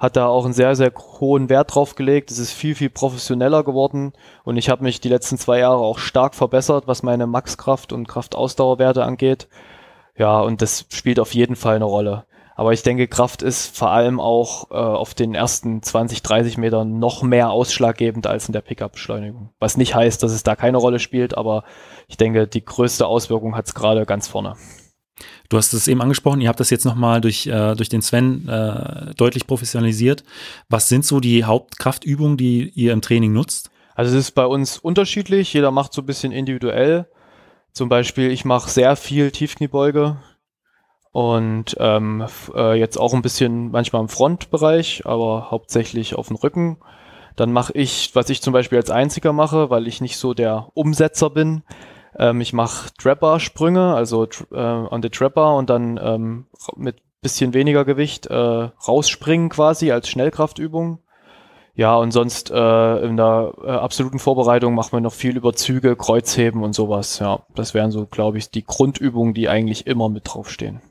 [0.00, 2.30] hat da auch einen sehr, sehr hohen Wert drauf gelegt.
[2.30, 5.98] Es ist viel, viel professioneller geworden und ich habe mich die letzten zwei Jahre auch
[5.98, 9.46] stark verbessert, was meine Maxkraft und Kraftausdauerwerte angeht.
[10.16, 12.24] Ja, und das spielt auf jeden Fall eine Rolle.
[12.60, 16.98] Aber ich denke, Kraft ist vor allem auch äh, auf den ersten 20, 30 Metern
[16.98, 19.48] noch mehr ausschlaggebend als in der Pickup-Beschleunigung.
[19.58, 21.64] Was nicht heißt, dass es da keine Rolle spielt, aber
[22.06, 24.56] ich denke, die größte Auswirkung hat es gerade ganz vorne.
[25.48, 28.46] Du hast es eben angesprochen, ihr habt das jetzt nochmal durch, äh, durch den Sven
[28.46, 30.22] äh, deutlich professionalisiert.
[30.68, 33.70] Was sind so die Hauptkraftübungen, die ihr im Training nutzt?
[33.94, 37.06] Also es ist bei uns unterschiedlich, jeder macht so ein bisschen individuell.
[37.72, 40.16] Zum Beispiel, ich mache sehr viel Tiefkniebeuge
[41.12, 46.78] und ähm, äh, jetzt auch ein bisschen manchmal im Frontbereich, aber hauptsächlich auf dem Rücken.
[47.36, 50.68] Dann mache ich, was ich zum Beispiel als einziger mache, weil ich nicht so der
[50.74, 51.62] Umsetzer bin.
[52.18, 57.84] Ähm, ich mache Trapper-Sprünge, also äh, on the Trapper und dann ähm, mit bisschen weniger
[57.84, 61.00] Gewicht äh, rausspringen quasi als Schnellkraftübung.
[61.80, 65.96] Ja, und sonst äh, in der äh, absoluten Vorbereitung machen wir noch viel über Züge,
[65.96, 67.20] Kreuzheben und sowas.
[67.20, 70.82] Ja, das wären so, glaube ich, die Grundübungen, die eigentlich immer mit draufstehen.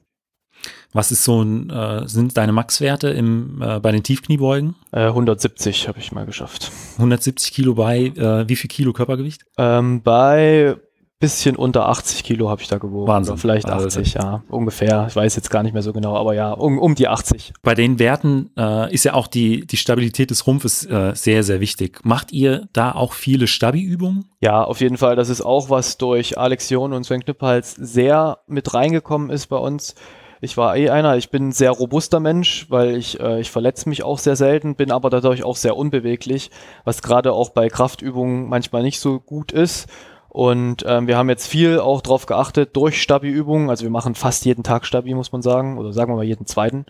[0.92, 4.74] Was ist so ein, äh, sind deine Maxwerte im, äh, bei den Tiefkniebeugen?
[4.92, 6.72] Äh, 170 habe ich mal geschafft.
[6.94, 9.44] 170 Kilo bei äh, wie viel Kilo Körpergewicht?
[9.60, 10.76] Ähm, bei
[11.20, 13.08] bisschen unter 80 Kilo habe ich da gewogen.
[13.08, 13.34] Wahnsinn.
[13.34, 14.28] Oder vielleicht 80, also.
[14.28, 15.06] ja, ungefähr.
[15.10, 17.54] Ich weiß jetzt gar nicht mehr so genau, aber ja, um, um die 80.
[17.62, 21.60] Bei den Werten äh, ist ja auch die, die Stabilität des Rumpfes äh, sehr, sehr
[21.60, 22.00] wichtig.
[22.06, 24.30] Macht ihr da auch viele Stabi-Übungen?
[24.40, 25.18] Ja, auf jeden Fall.
[25.18, 29.58] Das ist auch, was durch Alex John und Sven Knippals sehr mit reingekommen ist bei
[29.58, 29.96] uns.
[30.42, 33.90] Ich war eh einer, ich bin ein sehr robuster Mensch, weil ich, äh, ich verletze
[33.90, 36.50] mich auch sehr selten, bin aber dadurch auch sehr unbeweglich,
[36.86, 39.88] was gerade auch bei Kraftübungen manchmal nicht so gut ist.
[40.30, 43.70] Und ähm, wir haben jetzt viel auch drauf geachtet durch Stabi-Übungen.
[43.70, 46.46] Also wir machen fast jeden Tag Stabi, muss man sagen, oder sagen wir mal jeden
[46.46, 46.86] zweiten.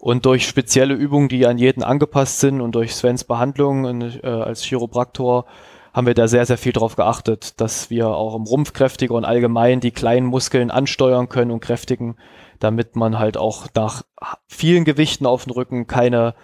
[0.00, 4.64] Und durch spezielle Übungen, die an jeden angepasst sind und durch Svens Behandlung äh, als
[4.64, 5.46] Chiropraktor
[5.92, 9.24] haben wir da sehr, sehr viel drauf geachtet, dass wir auch im Rumpf kräftiger und
[9.24, 12.16] allgemein die kleinen Muskeln ansteuern können und kräftigen,
[12.58, 14.02] damit man halt auch nach
[14.48, 16.34] vielen Gewichten auf dem Rücken keine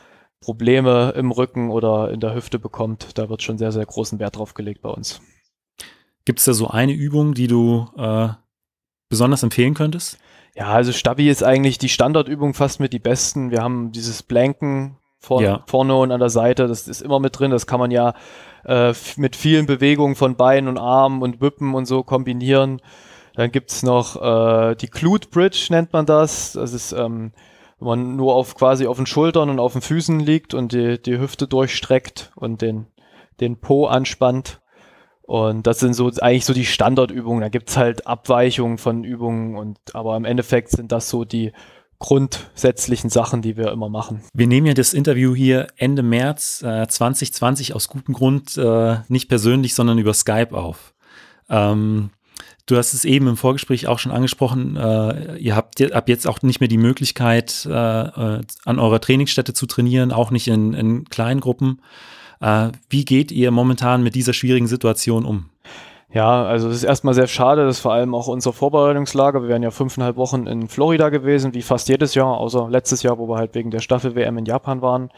[0.40, 3.18] Probleme im Rücken oder in der Hüfte bekommt.
[3.18, 5.20] Da wird schon sehr, sehr großen Wert drauf gelegt bei uns.
[6.28, 8.28] Gibt es da so eine Übung, die du äh,
[9.08, 10.18] besonders empfehlen könntest?
[10.54, 13.50] Ja, also Stabi ist eigentlich die Standardübung fast mit die besten.
[13.50, 15.64] Wir haben dieses Blanken vor, ja.
[15.66, 17.50] vorne und an der Seite, das ist immer mit drin.
[17.50, 18.12] Das kann man ja
[18.66, 22.82] äh, mit vielen Bewegungen von Beinen und Armen und Wippen und so kombinieren.
[23.34, 26.52] Dann gibt es noch äh, die Glute Bridge, nennt man das.
[26.52, 27.32] Das ist, ähm,
[27.78, 31.00] wenn man nur auf quasi auf den Schultern und auf den Füßen liegt und die,
[31.00, 32.86] die Hüfte durchstreckt und den,
[33.40, 34.60] den Po anspannt.
[35.28, 37.42] Und das sind so eigentlich so die Standardübungen.
[37.42, 41.52] Da gibt's halt Abweichungen von Übungen und aber im Endeffekt sind das so die
[41.98, 44.22] grundsätzlichen Sachen, die wir immer machen.
[44.32, 49.28] Wir nehmen ja das Interview hier Ende März äh, 2020 aus gutem Grund äh, nicht
[49.28, 50.94] persönlich, sondern über Skype auf.
[51.50, 52.08] Ähm,
[52.64, 54.76] du hast es eben im Vorgespräch auch schon angesprochen.
[54.76, 59.52] Äh, ihr habt ab jetzt auch nicht mehr die Möglichkeit, äh, äh, an eurer Trainingsstätte
[59.52, 61.82] zu trainieren, auch nicht in, in kleinen Gruppen.
[62.40, 65.50] Äh, wie geht ihr momentan mit dieser schwierigen Situation um?
[66.10, 69.62] Ja, also es ist erstmal sehr schade, dass vor allem auch unser Vorbereitungslager, wir wären
[69.62, 73.36] ja fünfeinhalb Wochen in Florida gewesen, wie fast jedes Jahr, außer letztes Jahr, wo wir
[73.36, 75.10] halt wegen der Staffel-WM in Japan waren.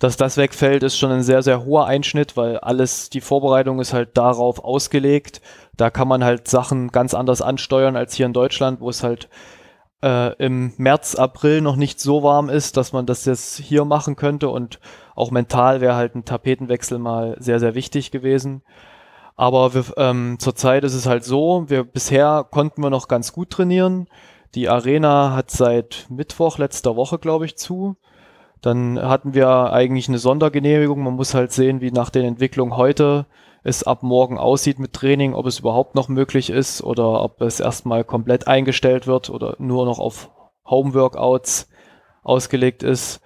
[0.00, 3.94] Dass das wegfällt, ist schon ein sehr, sehr hoher Einschnitt, weil alles, die Vorbereitung ist
[3.94, 5.40] halt darauf ausgelegt.
[5.78, 9.30] Da kann man halt Sachen ganz anders ansteuern als hier in Deutschland, wo es halt
[10.04, 14.16] äh, im März, April noch nicht so warm ist, dass man das jetzt hier machen
[14.16, 14.78] könnte und
[15.14, 18.62] auch mental wäre halt ein Tapetenwechsel mal sehr, sehr wichtig gewesen.
[19.34, 23.50] Aber wir, ähm, zurzeit ist es halt so, wir bisher konnten wir noch ganz gut
[23.50, 24.06] trainieren.
[24.54, 27.96] Die Arena hat seit Mittwoch letzter Woche, glaube ich, zu.
[28.64, 31.02] Dann hatten wir eigentlich eine Sondergenehmigung.
[31.02, 33.26] Man muss halt sehen, wie nach den Entwicklungen heute
[33.62, 37.60] es ab morgen aussieht mit Training, ob es überhaupt noch möglich ist oder ob es
[37.60, 40.30] erstmal komplett eingestellt wird oder nur noch auf
[40.64, 41.68] Home-Workouts
[42.22, 43.20] ausgelegt ist.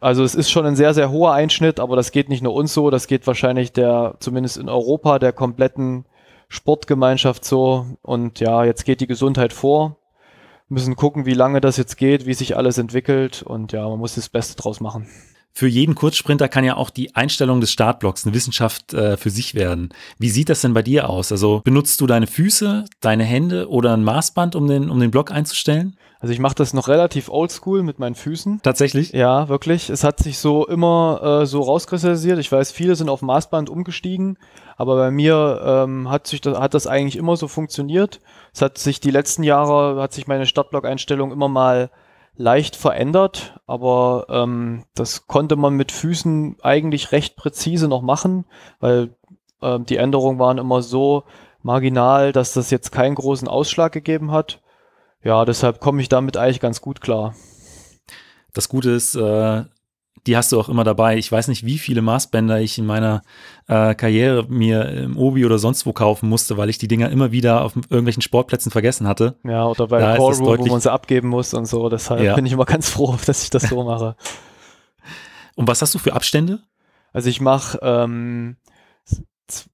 [0.00, 2.74] Also es ist schon ein sehr, sehr hoher Einschnitt, aber das geht nicht nur uns
[2.74, 6.04] so, das geht wahrscheinlich der, zumindest in Europa, der kompletten
[6.48, 7.86] Sportgemeinschaft so.
[8.02, 9.96] Und ja, jetzt geht die Gesundheit vor.
[10.68, 13.42] Müssen gucken, wie lange das jetzt geht, wie sich alles entwickelt.
[13.42, 15.06] Und ja, man muss das Beste draus machen.
[15.56, 19.54] Für jeden Kurzsprinter kann ja auch die Einstellung des Startblocks eine Wissenschaft äh, für sich
[19.54, 19.88] werden.
[20.18, 21.32] Wie sieht das denn bei dir aus?
[21.32, 25.30] Also benutzt du deine Füße, deine Hände oder ein Maßband, um den, um den Block
[25.30, 25.96] einzustellen?
[26.20, 28.60] Also ich mache das noch relativ oldschool mit meinen Füßen.
[28.62, 29.12] Tatsächlich?
[29.12, 29.88] Ja, wirklich.
[29.88, 32.38] Es hat sich so immer äh, so rauskristallisiert.
[32.38, 34.36] Ich weiß, viele sind auf Maßband umgestiegen,
[34.76, 38.20] aber bei mir ähm, hat sich das, hat das eigentlich immer so funktioniert.
[38.52, 41.88] Es hat sich die letzten Jahre, hat sich meine Startblock-Einstellung immer mal
[42.36, 48.44] leicht verändert, aber ähm, das konnte man mit Füßen eigentlich recht präzise noch machen,
[48.80, 49.14] weil
[49.62, 51.24] ähm, die Änderungen waren immer so
[51.62, 54.60] marginal, dass das jetzt keinen großen Ausschlag gegeben hat
[55.26, 57.34] ja, deshalb komme ich damit eigentlich ganz gut klar.
[58.54, 59.64] Das Gute ist, äh,
[60.26, 61.16] die hast du auch immer dabei.
[61.16, 63.22] Ich weiß nicht, wie viele Maßbänder ich in meiner
[63.68, 67.32] äh, Karriere mir im Obi oder sonst wo kaufen musste, weil ich die Dinger immer
[67.32, 69.36] wieder auf irgendwelchen Sportplätzen vergessen hatte.
[69.44, 71.88] Ja, oder bei da Callroom, wo man sie abgeben muss und so.
[71.88, 72.34] Deshalb ja.
[72.34, 74.16] bin ich immer ganz froh, dass ich das so mache.
[75.54, 76.60] Und was hast du für Abstände?
[77.12, 78.56] Also ich mache ähm,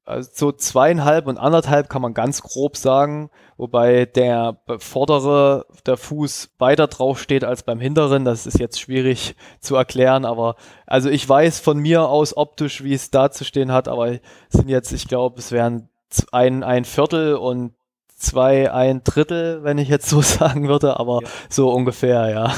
[0.05, 6.51] also so zweieinhalb und anderthalb kann man ganz grob sagen, wobei der vordere, der Fuß
[6.59, 8.25] weiter drauf steht als beim hinteren.
[8.25, 10.57] Das ist jetzt schwierig zu erklären, aber
[10.87, 14.21] also ich weiß von mir aus optisch, wie es da zu stehen hat, aber es
[14.51, 15.89] sind jetzt, ich glaube, es wären
[16.33, 17.75] ein, ein Viertel und
[18.09, 21.29] zwei, ein Drittel, wenn ich jetzt so sagen würde, aber ja.
[21.49, 22.55] so ungefähr, ja.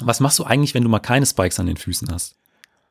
[0.00, 2.36] Was machst du eigentlich, wenn du mal keine Spikes an den Füßen hast?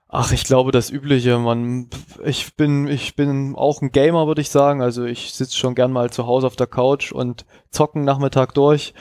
[0.10, 1.38] Ach, ich glaube das Übliche.
[1.38, 1.90] Man,
[2.24, 4.82] ich bin, ich bin auch ein Gamer, würde ich sagen.
[4.82, 8.94] Also ich sitze schon gern mal zu Hause auf der Couch und zocken Nachmittag durch.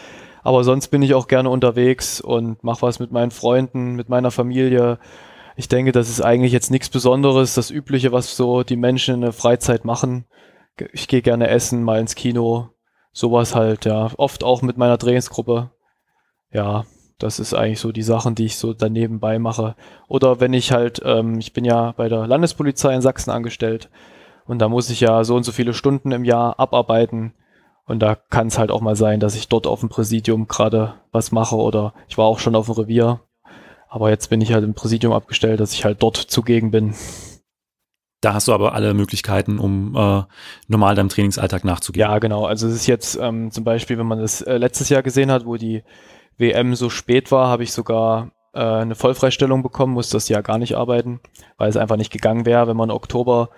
[0.42, 4.30] Aber sonst bin ich auch gerne unterwegs und mache was mit meinen Freunden, mit meiner
[4.30, 4.98] Familie.
[5.56, 7.54] Ich denke, das ist eigentlich jetzt nichts Besonderes.
[7.54, 10.26] Das Übliche, was so die Menschen in der Freizeit machen.
[10.92, 12.70] Ich gehe gerne essen, mal ins Kino.
[13.12, 14.10] Sowas halt, ja.
[14.18, 15.70] Oft auch mit meiner Trainingsgruppe.
[16.52, 16.84] Ja,
[17.18, 19.74] das ist eigentlich so die Sachen, die ich so daneben mache.
[20.08, 23.88] Oder wenn ich halt, ähm, ich bin ja bei der Landespolizei in Sachsen angestellt
[24.46, 27.32] und da muss ich ja so und so viele Stunden im Jahr abarbeiten.
[27.86, 30.94] Und da kann es halt auch mal sein, dass ich dort auf dem Präsidium gerade
[31.12, 33.20] was mache oder ich war auch schon auf dem Revier.
[33.88, 36.94] Aber jetzt bin ich halt im Präsidium abgestellt, dass ich halt dort zugegen bin.
[38.20, 40.22] Da hast du aber alle Möglichkeiten, um äh,
[40.68, 42.08] normal deinem Trainingsalltag nachzugehen.
[42.08, 42.44] Ja, genau.
[42.44, 45.46] Also es ist jetzt ähm, zum Beispiel, wenn man das äh, letztes Jahr gesehen hat,
[45.46, 45.84] wo die
[46.38, 50.58] WM so spät war, habe ich sogar äh, eine Vollfreistellung bekommen, muss das Jahr gar
[50.58, 51.20] nicht arbeiten,
[51.58, 53.50] weil es einfach nicht gegangen wäre, wenn man Oktober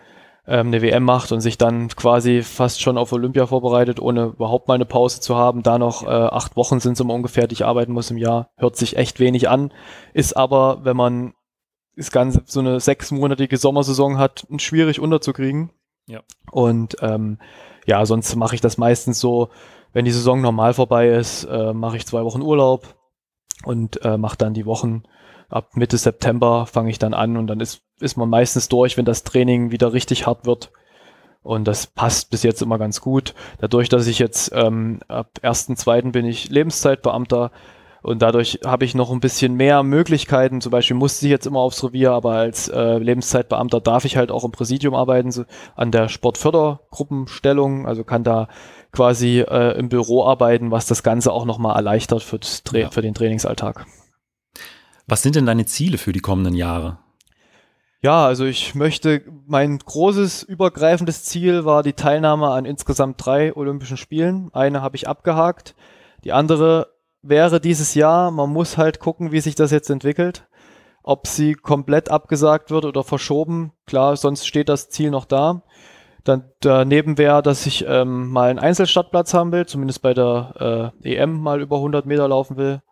[0.47, 4.67] ähm, eine WM macht und sich dann quasi fast schon auf Olympia vorbereitet, ohne überhaupt
[4.67, 5.63] mal eine Pause zu haben.
[5.63, 8.51] Da noch äh, acht Wochen sind es immer ungefähr, die ich arbeiten muss im Jahr.
[8.57, 9.73] Hört sich echt wenig an,
[10.15, 11.35] ist aber, wenn man
[11.97, 15.71] das ganze, so eine sechsmonatige Sommersaison hat, schwierig unterzukriegen.
[16.07, 16.21] Ja.
[16.51, 17.39] Und ähm,
[17.87, 19.51] ja, sonst mache ich das meistens so,
[19.93, 22.97] wenn die Saison normal vorbei ist, äh, mache ich zwei Wochen Urlaub
[23.65, 25.03] und äh, mache dann die Wochen.
[25.49, 29.07] Ab Mitte September fange ich dann an und dann ist, ist man meistens durch, wenn
[29.07, 30.71] das Training wieder richtig hart wird.
[31.43, 33.35] Und das passt bis jetzt immer ganz gut.
[33.59, 36.13] Dadurch, dass ich jetzt ähm, ab 1.2.
[36.13, 37.51] bin ich Lebenszeitbeamter,
[38.03, 40.61] und dadurch habe ich noch ein bisschen mehr Möglichkeiten.
[40.61, 44.31] Zum Beispiel musste ich jetzt immer aufs Revier, aber als äh, Lebenszeitbeamter darf ich halt
[44.31, 47.87] auch im Präsidium arbeiten, so an der Sportfördergruppenstellung.
[47.87, 48.49] Also kann da
[48.93, 52.39] quasi äh, im Büro arbeiten, was das Ganze auch nochmal erleichtert für,
[52.73, 52.91] ja.
[52.91, 53.87] für den Trainingsalltag.
[55.07, 56.99] Was sind denn deine Ziele für die kommenden Jahre?
[58.01, 63.97] Ja, also ich möchte, mein großes übergreifendes Ziel war die Teilnahme an insgesamt drei Olympischen
[63.97, 64.51] Spielen.
[64.53, 65.75] Eine habe ich abgehakt.
[66.23, 66.98] Die andere
[67.29, 68.31] wäre dieses Jahr.
[68.31, 70.47] Man muss halt gucken, wie sich das jetzt entwickelt.
[71.03, 73.73] Ob sie komplett abgesagt wird oder verschoben.
[73.87, 75.63] Klar, sonst steht das Ziel noch da.
[76.25, 81.15] Dann daneben wäre, dass ich ähm, mal einen Einzelstartplatz haben will, zumindest bei der äh,
[81.15, 82.83] EM mal über 100 Meter laufen will.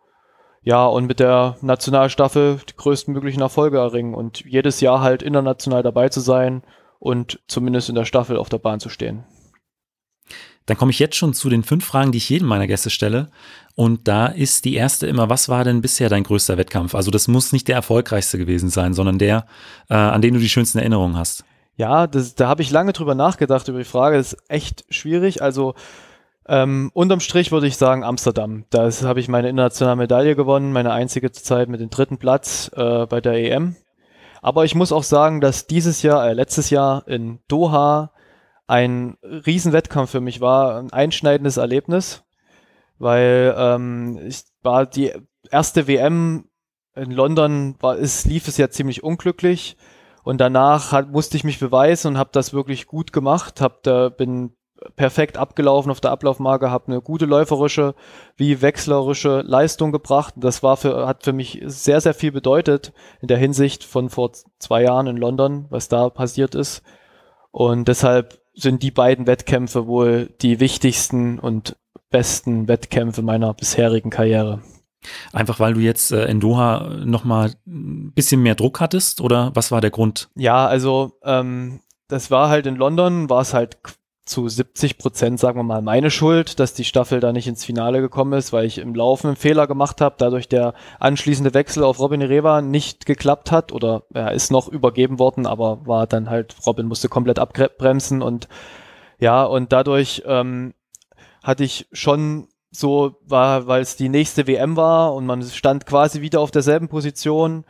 [0.63, 5.83] Ja, und mit der Nationalstaffel die größten möglichen Erfolge erringen und jedes Jahr halt international
[5.83, 6.63] dabei zu sein
[6.99, 9.23] und zumindest in der Staffel auf der Bahn zu stehen.
[10.67, 13.29] Dann komme ich jetzt schon zu den fünf Fragen, die ich jedem meiner Gäste stelle.
[13.73, 16.93] Und da ist die erste immer, was war denn bisher dein größter Wettkampf?
[16.93, 19.47] Also das muss nicht der erfolgreichste gewesen sein, sondern der,
[19.89, 21.43] äh, an den du die schönsten Erinnerungen hast.
[21.75, 24.17] Ja, das, da habe ich lange drüber nachgedacht über die Frage.
[24.17, 25.41] Das ist echt schwierig.
[25.41, 25.73] Also
[26.49, 28.63] Ähm, unterm Strich würde ich sagen Amsterdam.
[28.69, 33.05] Da habe ich meine internationale Medaille gewonnen, meine einzige Zeit mit dem dritten Platz äh,
[33.05, 33.75] bei der EM.
[34.41, 38.11] Aber ich muss auch sagen, dass dieses Jahr, äh, letztes Jahr in Doha
[38.67, 42.23] ein Riesenwettkampf für mich war, ein einschneidendes Erlebnis,
[42.99, 45.13] weil ähm, ich war die
[45.49, 46.49] erste WM
[46.95, 49.77] in London, war, es lief es ja ziemlich unglücklich
[50.23, 54.09] und danach hat, musste ich mich beweisen und habe das wirklich gut gemacht, hab da
[54.09, 54.57] bin
[54.95, 57.95] perfekt abgelaufen auf der Ablaufmarke, habe eine gute läuferische
[58.35, 60.33] wie wechslerische Leistung gebracht.
[60.37, 64.31] Das war für, hat für mich sehr, sehr viel bedeutet in der Hinsicht von vor
[64.59, 66.83] zwei Jahren in London, was da passiert ist.
[67.51, 71.77] Und deshalb sind die beiden Wettkämpfe wohl die wichtigsten und
[72.09, 74.61] besten Wettkämpfe meiner bisherigen Karriere.
[75.31, 79.71] Einfach weil du jetzt äh, in Doha nochmal ein bisschen mehr Druck hattest oder was
[79.71, 80.29] war der Grund?
[80.35, 83.77] Ja, also ähm, das war halt in London, war es halt
[84.27, 88.01] zu 70 Prozent, sagen wir mal, meine Schuld, dass die Staffel da nicht ins Finale
[88.01, 91.99] gekommen ist, weil ich im Laufen einen Fehler gemacht habe, dadurch der anschließende Wechsel auf
[91.99, 96.55] Robin Reva nicht geklappt hat oder er ist noch übergeben worden, aber war dann halt,
[96.65, 98.47] Robin musste komplett abbremsen und
[99.19, 100.73] ja, und dadurch ähm,
[101.41, 106.21] hatte ich schon so, war, weil es die nächste WM war und man stand quasi
[106.21, 107.65] wieder auf derselben Position.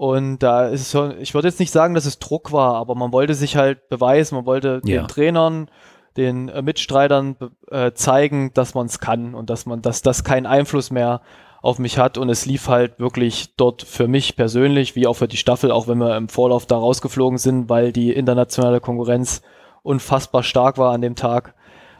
[0.00, 2.94] Und da ist es schon, ich würde jetzt nicht sagen, dass es Druck war, aber
[2.94, 5.02] man wollte sich halt beweisen, man wollte ja.
[5.02, 5.70] den Trainern
[6.16, 7.36] den äh, Mitstreitern
[7.70, 11.20] äh, zeigen, dass man es kann und dass man, dass das keinen Einfluss mehr
[11.60, 15.28] auf mich hat und es lief halt wirklich dort für mich persönlich, wie auch für
[15.28, 19.42] die Staffel, auch wenn wir im Vorlauf da rausgeflogen sind, weil die internationale Konkurrenz
[19.82, 21.54] unfassbar stark war an dem Tag.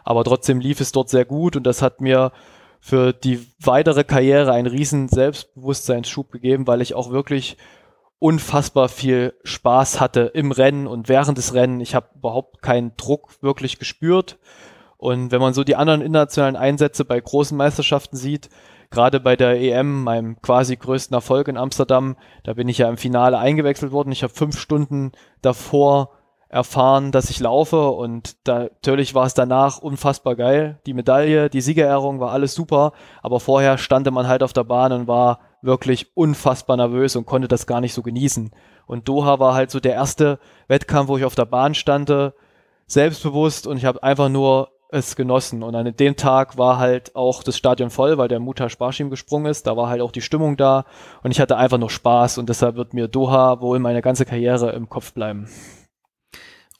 [0.04, 2.32] Aber trotzdem lief es dort sehr gut und das hat mir
[2.80, 7.58] für die weitere Karriere einen riesen Selbstbewusstseinsschub gegeben, weil ich auch wirklich
[8.20, 11.80] unfassbar viel Spaß hatte im Rennen und während des Rennen.
[11.80, 14.38] Ich habe überhaupt keinen Druck wirklich gespürt.
[14.98, 18.50] Und wenn man so die anderen internationalen Einsätze bei großen Meisterschaften sieht,
[18.90, 22.98] gerade bei der EM, meinem quasi größten Erfolg in Amsterdam, da bin ich ja im
[22.98, 24.12] Finale eingewechselt worden.
[24.12, 26.10] Ich habe fünf Stunden davor
[26.50, 30.80] erfahren, dass ich laufe und da, natürlich war es danach unfassbar geil.
[30.84, 34.92] Die Medaille, die Siegerehrung war alles super, aber vorher stand man halt auf der Bahn
[34.92, 38.50] und war wirklich unfassbar nervös und konnte das gar nicht so genießen.
[38.86, 42.34] Und Doha war halt so der erste Wettkampf, wo ich auf der Bahn stande,
[42.86, 45.62] selbstbewusst und ich habe einfach nur es genossen.
[45.62, 49.46] Und an dem Tag war halt auch das Stadion voll, weil der Muta Sparschim gesprungen
[49.46, 49.66] ist.
[49.66, 50.84] Da war halt auch die Stimmung da
[51.22, 54.72] und ich hatte einfach nur Spaß und deshalb wird mir Doha wohl meine ganze Karriere
[54.72, 55.48] im Kopf bleiben.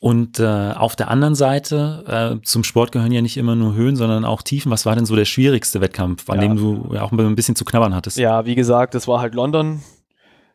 [0.01, 3.97] Und äh, auf der anderen Seite, äh, zum Sport gehören ja nicht immer nur Höhen,
[3.97, 4.73] sondern auch Tiefen.
[4.73, 6.49] Was war denn so der schwierigste Wettkampf, an ja.
[6.49, 8.17] dem du ja auch ein bisschen zu knabbern hattest?
[8.17, 9.83] Ja, wie gesagt, es war halt London.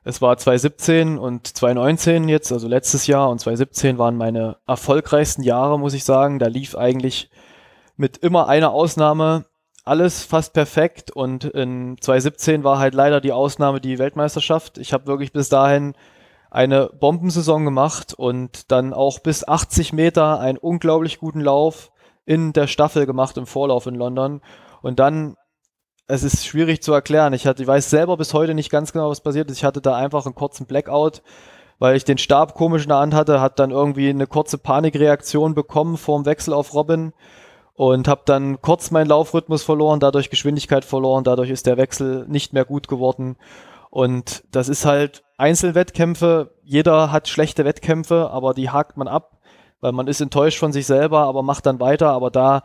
[0.04, 5.80] Es war 2017 und 2019 jetzt, also letztes Jahr und 2017 waren meine erfolgreichsten Jahre,
[5.80, 6.40] muss ich sagen.
[6.40, 7.30] Da lief eigentlich
[7.98, 9.46] mit immer einer Ausnahme
[9.84, 14.80] alles fast perfekt und in 2017 war halt leider die Ausnahme die Weltmeisterschaft.
[14.80, 15.94] Ich habe wirklich bis dahin
[16.56, 21.92] eine Bombensaison gemacht und dann auch bis 80 Meter einen unglaublich guten Lauf
[22.26, 24.40] in der Staffel gemacht im Vorlauf in London.
[24.82, 25.36] Und dann,
[26.08, 27.34] es ist schwierig zu erklären.
[27.34, 29.58] Ich, hatte, ich weiß selber bis heute nicht ganz genau, was passiert ist.
[29.58, 31.24] Ich hatte da einfach einen kurzen Blackout,
[31.78, 35.56] weil ich den Stab komisch in der Hand hatte, hat dann irgendwie eine kurze Panikreaktion
[35.56, 37.12] bekommen vor dem Wechsel auf Robin
[37.74, 42.54] und habe dann kurz meinen Laufrhythmus verloren, dadurch Geschwindigkeit verloren, dadurch ist der Wechsel nicht
[42.54, 43.36] mehr gut geworden.
[43.96, 46.54] Und das ist halt Einzelwettkämpfe.
[46.64, 49.40] Jeder hat schlechte Wettkämpfe, aber die hakt man ab,
[49.80, 52.10] weil man ist enttäuscht von sich selber, aber macht dann weiter.
[52.10, 52.64] Aber da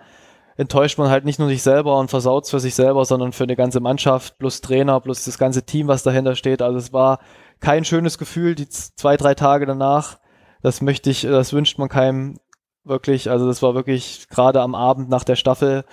[0.57, 3.45] enttäuscht man halt nicht nur sich selber und versaut es für sich selber, sondern für
[3.45, 6.63] eine ganze Mannschaft plus Trainer plus das ganze Team, was dahinter steht.
[6.63, 7.21] Also es war
[7.61, 10.19] kein schönes Gefühl, die zwei, drei Tage danach.
[10.63, 12.41] Das möchte ich, das wünscht man keinem
[12.83, 13.31] wirklich.
[13.31, 15.85] Also das war wirklich gerade am Abend nach der Staffel,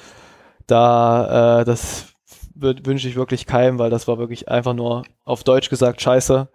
[0.66, 2.17] da äh, das
[2.60, 6.50] wünsche ich wirklich keinem, weil das war wirklich einfach nur auf Deutsch gesagt scheiße,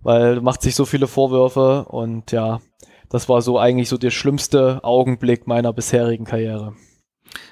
[0.00, 2.60] weil macht sich so viele Vorwürfe und ja,
[3.08, 6.74] das war so eigentlich so der schlimmste Augenblick meiner bisherigen Karriere.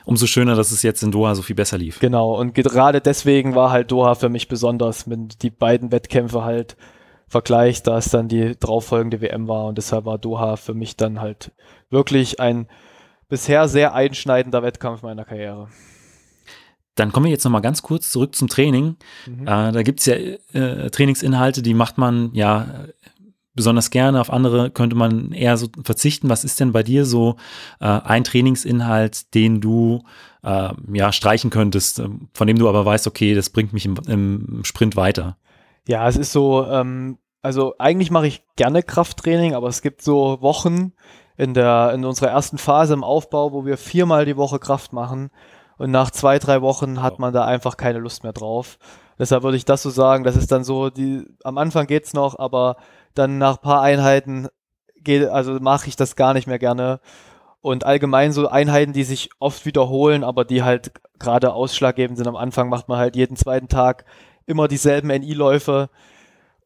[0.04, 2.00] Umso schöner, dass es jetzt in Doha so viel besser lief.
[2.00, 6.76] Genau, und gerade deswegen war halt Doha für mich besonders, wenn die beiden Wettkämpfe halt
[7.28, 11.20] vergleicht, da es dann die darauffolgende WM war und deshalb war Doha für mich dann
[11.20, 11.52] halt
[11.88, 12.66] wirklich ein
[13.28, 15.68] bisher sehr einschneidender Wettkampf meiner Karriere.
[17.00, 18.96] Dann kommen wir jetzt nochmal ganz kurz zurück zum Training.
[19.26, 19.42] Mhm.
[19.42, 22.86] Äh, da gibt es ja äh, Trainingsinhalte, die macht man ja
[23.54, 26.28] besonders gerne, auf andere könnte man eher so verzichten.
[26.28, 27.36] Was ist denn bei dir so
[27.80, 30.02] äh, ein Trainingsinhalt, den du
[30.42, 33.96] äh, ja streichen könntest, äh, von dem du aber weißt, okay, das bringt mich im,
[34.06, 35.36] im Sprint weiter?
[35.88, 40.38] Ja, es ist so, ähm, also eigentlich mache ich gerne Krafttraining, aber es gibt so
[40.40, 40.92] Wochen
[41.36, 45.30] in der in unserer ersten Phase im Aufbau, wo wir viermal die Woche Kraft machen
[45.80, 48.78] und nach zwei, drei Wochen hat man da einfach keine Lust mehr drauf.
[49.18, 52.38] Deshalb würde ich das so sagen, das ist dann so, die, am Anfang geht's noch,
[52.38, 52.76] aber
[53.14, 54.48] dann nach ein paar Einheiten
[54.96, 57.00] geht, also mache ich das gar nicht mehr gerne.
[57.62, 62.28] Und allgemein so Einheiten, die sich oft wiederholen, aber die halt gerade ausschlaggebend sind.
[62.28, 64.04] Am Anfang macht man halt jeden zweiten Tag
[64.44, 65.88] immer dieselben NI-Läufe.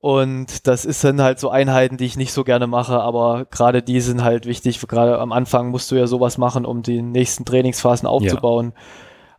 [0.00, 3.80] Und das ist dann halt so Einheiten, die ich nicht so gerne mache, aber gerade
[3.80, 4.80] die sind halt wichtig.
[4.80, 8.72] Gerade am Anfang musst du ja sowas machen, um die nächsten Trainingsphasen aufzubauen.
[8.74, 8.82] Ja.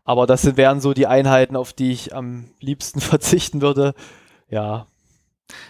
[0.05, 3.93] Aber das wären so die Einheiten, auf die ich am liebsten verzichten würde.
[4.49, 4.87] Ja,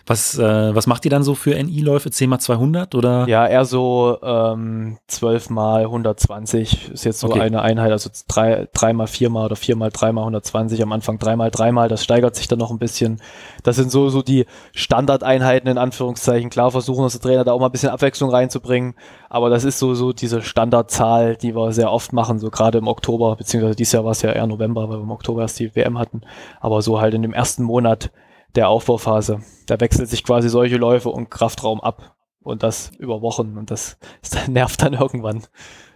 [0.06, 2.10] was, äh, was macht ihr dann so für NI-Läufe?
[2.10, 3.28] 10 mal 200 oder?
[3.28, 7.42] Ja, eher so ähm, 12 mal 120 ist jetzt so okay.
[7.42, 10.92] eine Einheit, also 3, 3 mal 4 mal oder 4 mal 3 mal 120, am
[10.92, 13.20] Anfang 3 mal 3 mal, das steigert sich dann noch ein bisschen.
[13.64, 16.50] Das sind so, so die Standardeinheiten in Anführungszeichen.
[16.50, 18.94] Klar versuchen unsere Trainer da auch mal ein bisschen Abwechslung reinzubringen,
[19.30, 22.88] aber das ist so, so diese Standardzahl, die wir sehr oft machen, so gerade im
[22.88, 25.76] Oktober, beziehungsweise dieses Jahr war es ja eher November, weil wir im Oktober erst die
[25.76, 26.22] WM hatten,
[26.62, 28.12] aber so halt in dem ersten Monat
[28.56, 29.42] der Aufbauphase.
[29.66, 33.98] Da wechselt sich quasi solche Läufe und Kraftraum ab und das über Wochen und das,
[34.22, 35.44] das nervt dann irgendwann.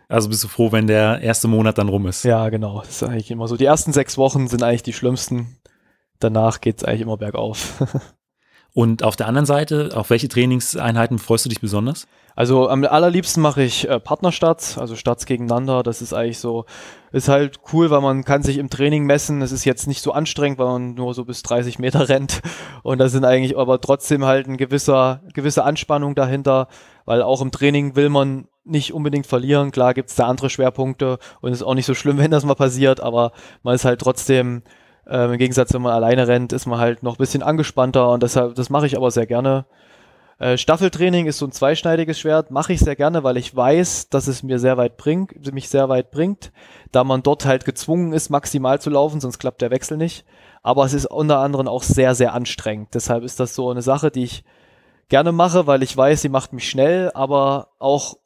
[0.07, 2.23] Also bist du froh, wenn der erste Monat dann rum ist?
[2.23, 2.79] Ja, genau.
[2.79, 3.57] Das ist eigentlich immer so.
[3.57, 5.59] Die ersten sechs Wochen sind eigentlich die schlimmsten.
[6.17, 7.83] Danach geht es eigentlich immer bergauf.
[8.73, 12.07] und auf der anderen Seite, auf welche Trainingseinheiten freust du dich besonders?
[12.35, 15.83] Also am allerliebsten mache ich äh, Partnerstarts, also Starts gegeneinander.
[15.83, 16.65] Das ist eigentlich so,
[17.11, 19.41] ist halt cool, weil man kann sich im Training messen.
[19.41, 22.41] Es ist jetzt nicht so anstrengend, weil man nur so bis 30 Meter rennt.
[22.83, 26.67] Und da sind eigentlich aber trotzdem halt ein gewisser, gewisse Anspannung dahinter,
[27.03, 29.71] weil auch im Training will man nicht unbedingt verlieren.
[29.71, 32.45] Klar gibt es da andere Schwerpunkte und es ist auch nicht so schlimm, wenn das
[32.45, 33.31] mal passiert, aber
[33.63, 34.61] man ist halt trotzdem,
[35.09, 38.23] äh, im Gegensatz, wenn man alleine rennt, ist man halt noch ein bisschen angespannter und
[38.23, 39.65] deshalb, das mache ich aber sehr gerne.
[40.37, 44.27] Äh, Staffeltraining ist so ein zweischneidiges Schwert, mache ich sehr gerne, weil ich weiß, dass
[44.27, 46.51] es mir sehr weit bringt, mich sehr weit bringt,
[46.91, 50.25] da man dort halt gezwungen ist, maximal zu laufen, sonst klappt der Wechsel nicht.
[50.63, 52.89] Aber es ist unter anderem auch sehr, sehr anstrengend.
[52.93, 54.43] Deshalb ist das so eine Sache, die ich
[55.09, 58.17] gerne mache, weil ich weiß, sie macht mich schnell, aber auch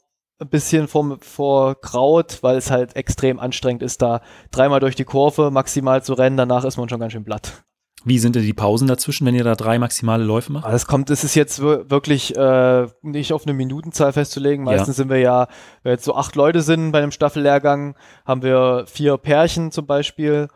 [0.43, 4.21] ein bisschen vor, vor Kraut, weil es halt extrem anstrengend ist, da
[4.51, 6.37] dreimal durch die Kurve maximal zu rennen.
[6.37, 7.63] Danach ist man schon ganz schön platt.
[8.05, 10.67] Wie sind denn die Pausen dazwischen, wenn ihr da drei maximale Läufe macht?
[10.73, 14.65] Es kommt, es ist jetzt wirklich äh, nicht auf eine Minutenzahl festzulegen.
[14.65, 15.03] Meistens ja.
[15.03, 15.47] sind wir ja,
[15.83, 20.49] wenn jetzt so acht Leute sind bei einem Staffellehrgang, haben wir vier Pärchen zum Beispiel.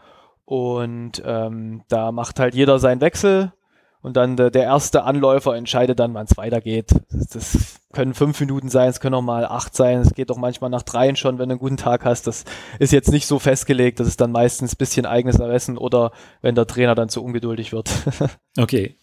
[0.43, 3.53] Und ähm, da macht halt jeder seinen Wechsel
[4.01, 6.91] und dann der, der erste Anläufer entscheidet dann, wann es weitergeht.
[7.11, 10.37] Das, das, können fünf Minuten sein, es können auch mal acht sein, es geht auch
[10.37, 12.27] manchmal nach dreien schon, wenn du einen guten Tag hast.
[12.27, 12.45] Das
[12.77, 16.53] ist jetzt nicht so festgelegt, das ist dann meistens ein bisschen eigenes Ermessen oder wenn
[16.53, 17.89] der Trainer dann zu ungeduldig wird.
[18.59, 18.97] okay,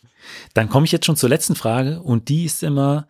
[0.52, 3.08] dann komme ich jetzt schon zur letzten Frage und die ist immer,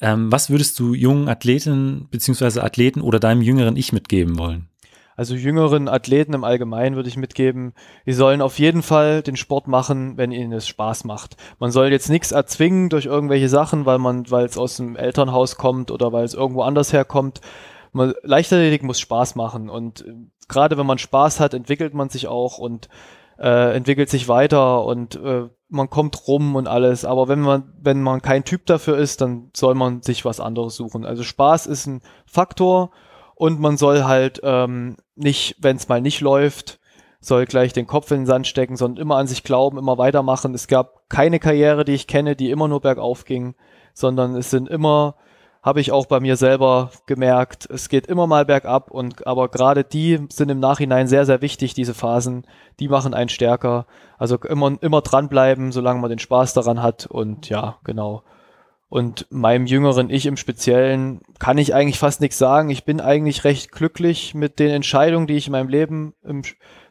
[0.00, 2.60] ähm, was würdest du jungen Athletinnen bzw.
[2.60, 4.68] Athleten oder deinem jüngeren Ich mitgeben wollen?
[5.16, 7.72] Also jüngeren Athleten im Allgemeinen würde ich mitgeben,
[8.04, 11.36] die sollen auf jeden Fall den Sport machen, wenn ihnen es Spaß macht.
[11.58, 15.56] Man soll jetzt nichts erzwingen durch irgendwelche Sachen, weil man, weil es aus dem Elternhaus
[15.56, 17.40] kommt oder weil es irgendwo anders herkommt.
[17.92, 20.12] Man, Leichtathletik muss Spaß machen und äh,
[20.48, 22.88] gerade wenn man Spaß hat, entwickelt man sich auch und
[23.38, 27.04] äh, entwickelt sich weiter und äh, man kommt rum und alles.
[27.04, 30.76] Aber wenn man, wenn man kein Typ dafür ist, dann soll man sich was anderes
[30.76, 31.04] suchen.
[31.04, 32.90] Also Spaß ist ein Faktor
[33.34, 36.78] und man soll halt ähm, nicht, wenn es mal nicht läuft,
[37.20, 40.54] soll gleich den Kopf in den Sand stecken, sondern immer an sich glauben, immer weitermachen.
[40.54, 43.54] Es gab keine Karriere, die ich kenne, die immer nur bergauf ging,
[43.94, 45.16] sondern es sind immer,
[45.62, 49.82] habe ich auch bei mir selber gemerkt, es geht immer mal bergab und aber gerade
[49.82, 52.46] die sind im Nachhinein sehr, sehr wichtig, diese Phasen,
[52.78, 53.86] die machen einen stärker.
[54.18, 58.22] Also immer, immer dranbleiben, solange man den Spaß daran hat und ja, genau.
[58.88, 62.70] Und meinem jüngeren Ich im Speziellen kann ich eigentlich fast nichts sagen.
[62.70, 66.42] Ich bin eigentlich recht glücklich mit den Entscheidungen, die ich in meinem Leben im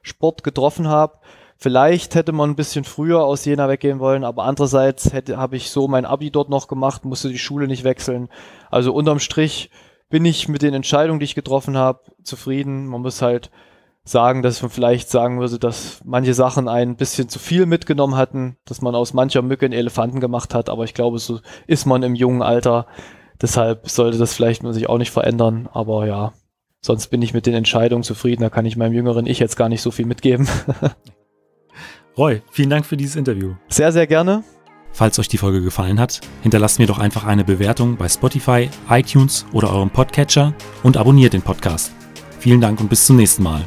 [0.01, 1.19] Sport getroffen habe.
[1.57, 5.69] Vielleicht hätte man ein bisschen früher aus Jena weggehen wollen, aber andererseits hätte habe ich
[5.69, 8.27] so mein Abi dort noch gemacht, musste die Schule nicht wechseln.
[8.69, 9.69] Also unterm Strich
[10.09, 12.87] bin ich mit den Entscheidungen, die ich getroffen habe, zufrieden.
[12.87, 13.51] Man muss halt
[14.05, 18.55] sagen, dass man vielleicht sagen würde, dass manche Sachen ein bisschen zu viel mitgenommen hatten,
[18.65, 22.03] dass man aus mancher Mücke einen Elefanten gemacht hat, aber ich glaube, so ist man
[22.03, 22.85] im jungen Alter.
[23.41, 26.33] Deshalb sollte das vielleicht sich auch nicht verändern, aber ja,
[26.81, 29.69] sonst bin ich mit den Entscheidungen zufrieden, da kann ich meinem jüngeren Ich jetzt gar
[29.69, 30.47] nicht so viel mitgeben.
[32.17, 33.55] Roy, vielen Dank für dieses Interview.
[33.67, 34.43] Sehr, sehr gerne.
[34.93, 39.45] Falls euch die Folge gefallen hat, hinterlasst mir doch einfach eine Bewertung bei Spotify, iTunes
[39.51, 40.53] oder eurem Podcatcher
[40.83, 41.91] und abonniert den Podcast.
[42.39, 43.65] Vielen Dank und bis zum nächsten Mal.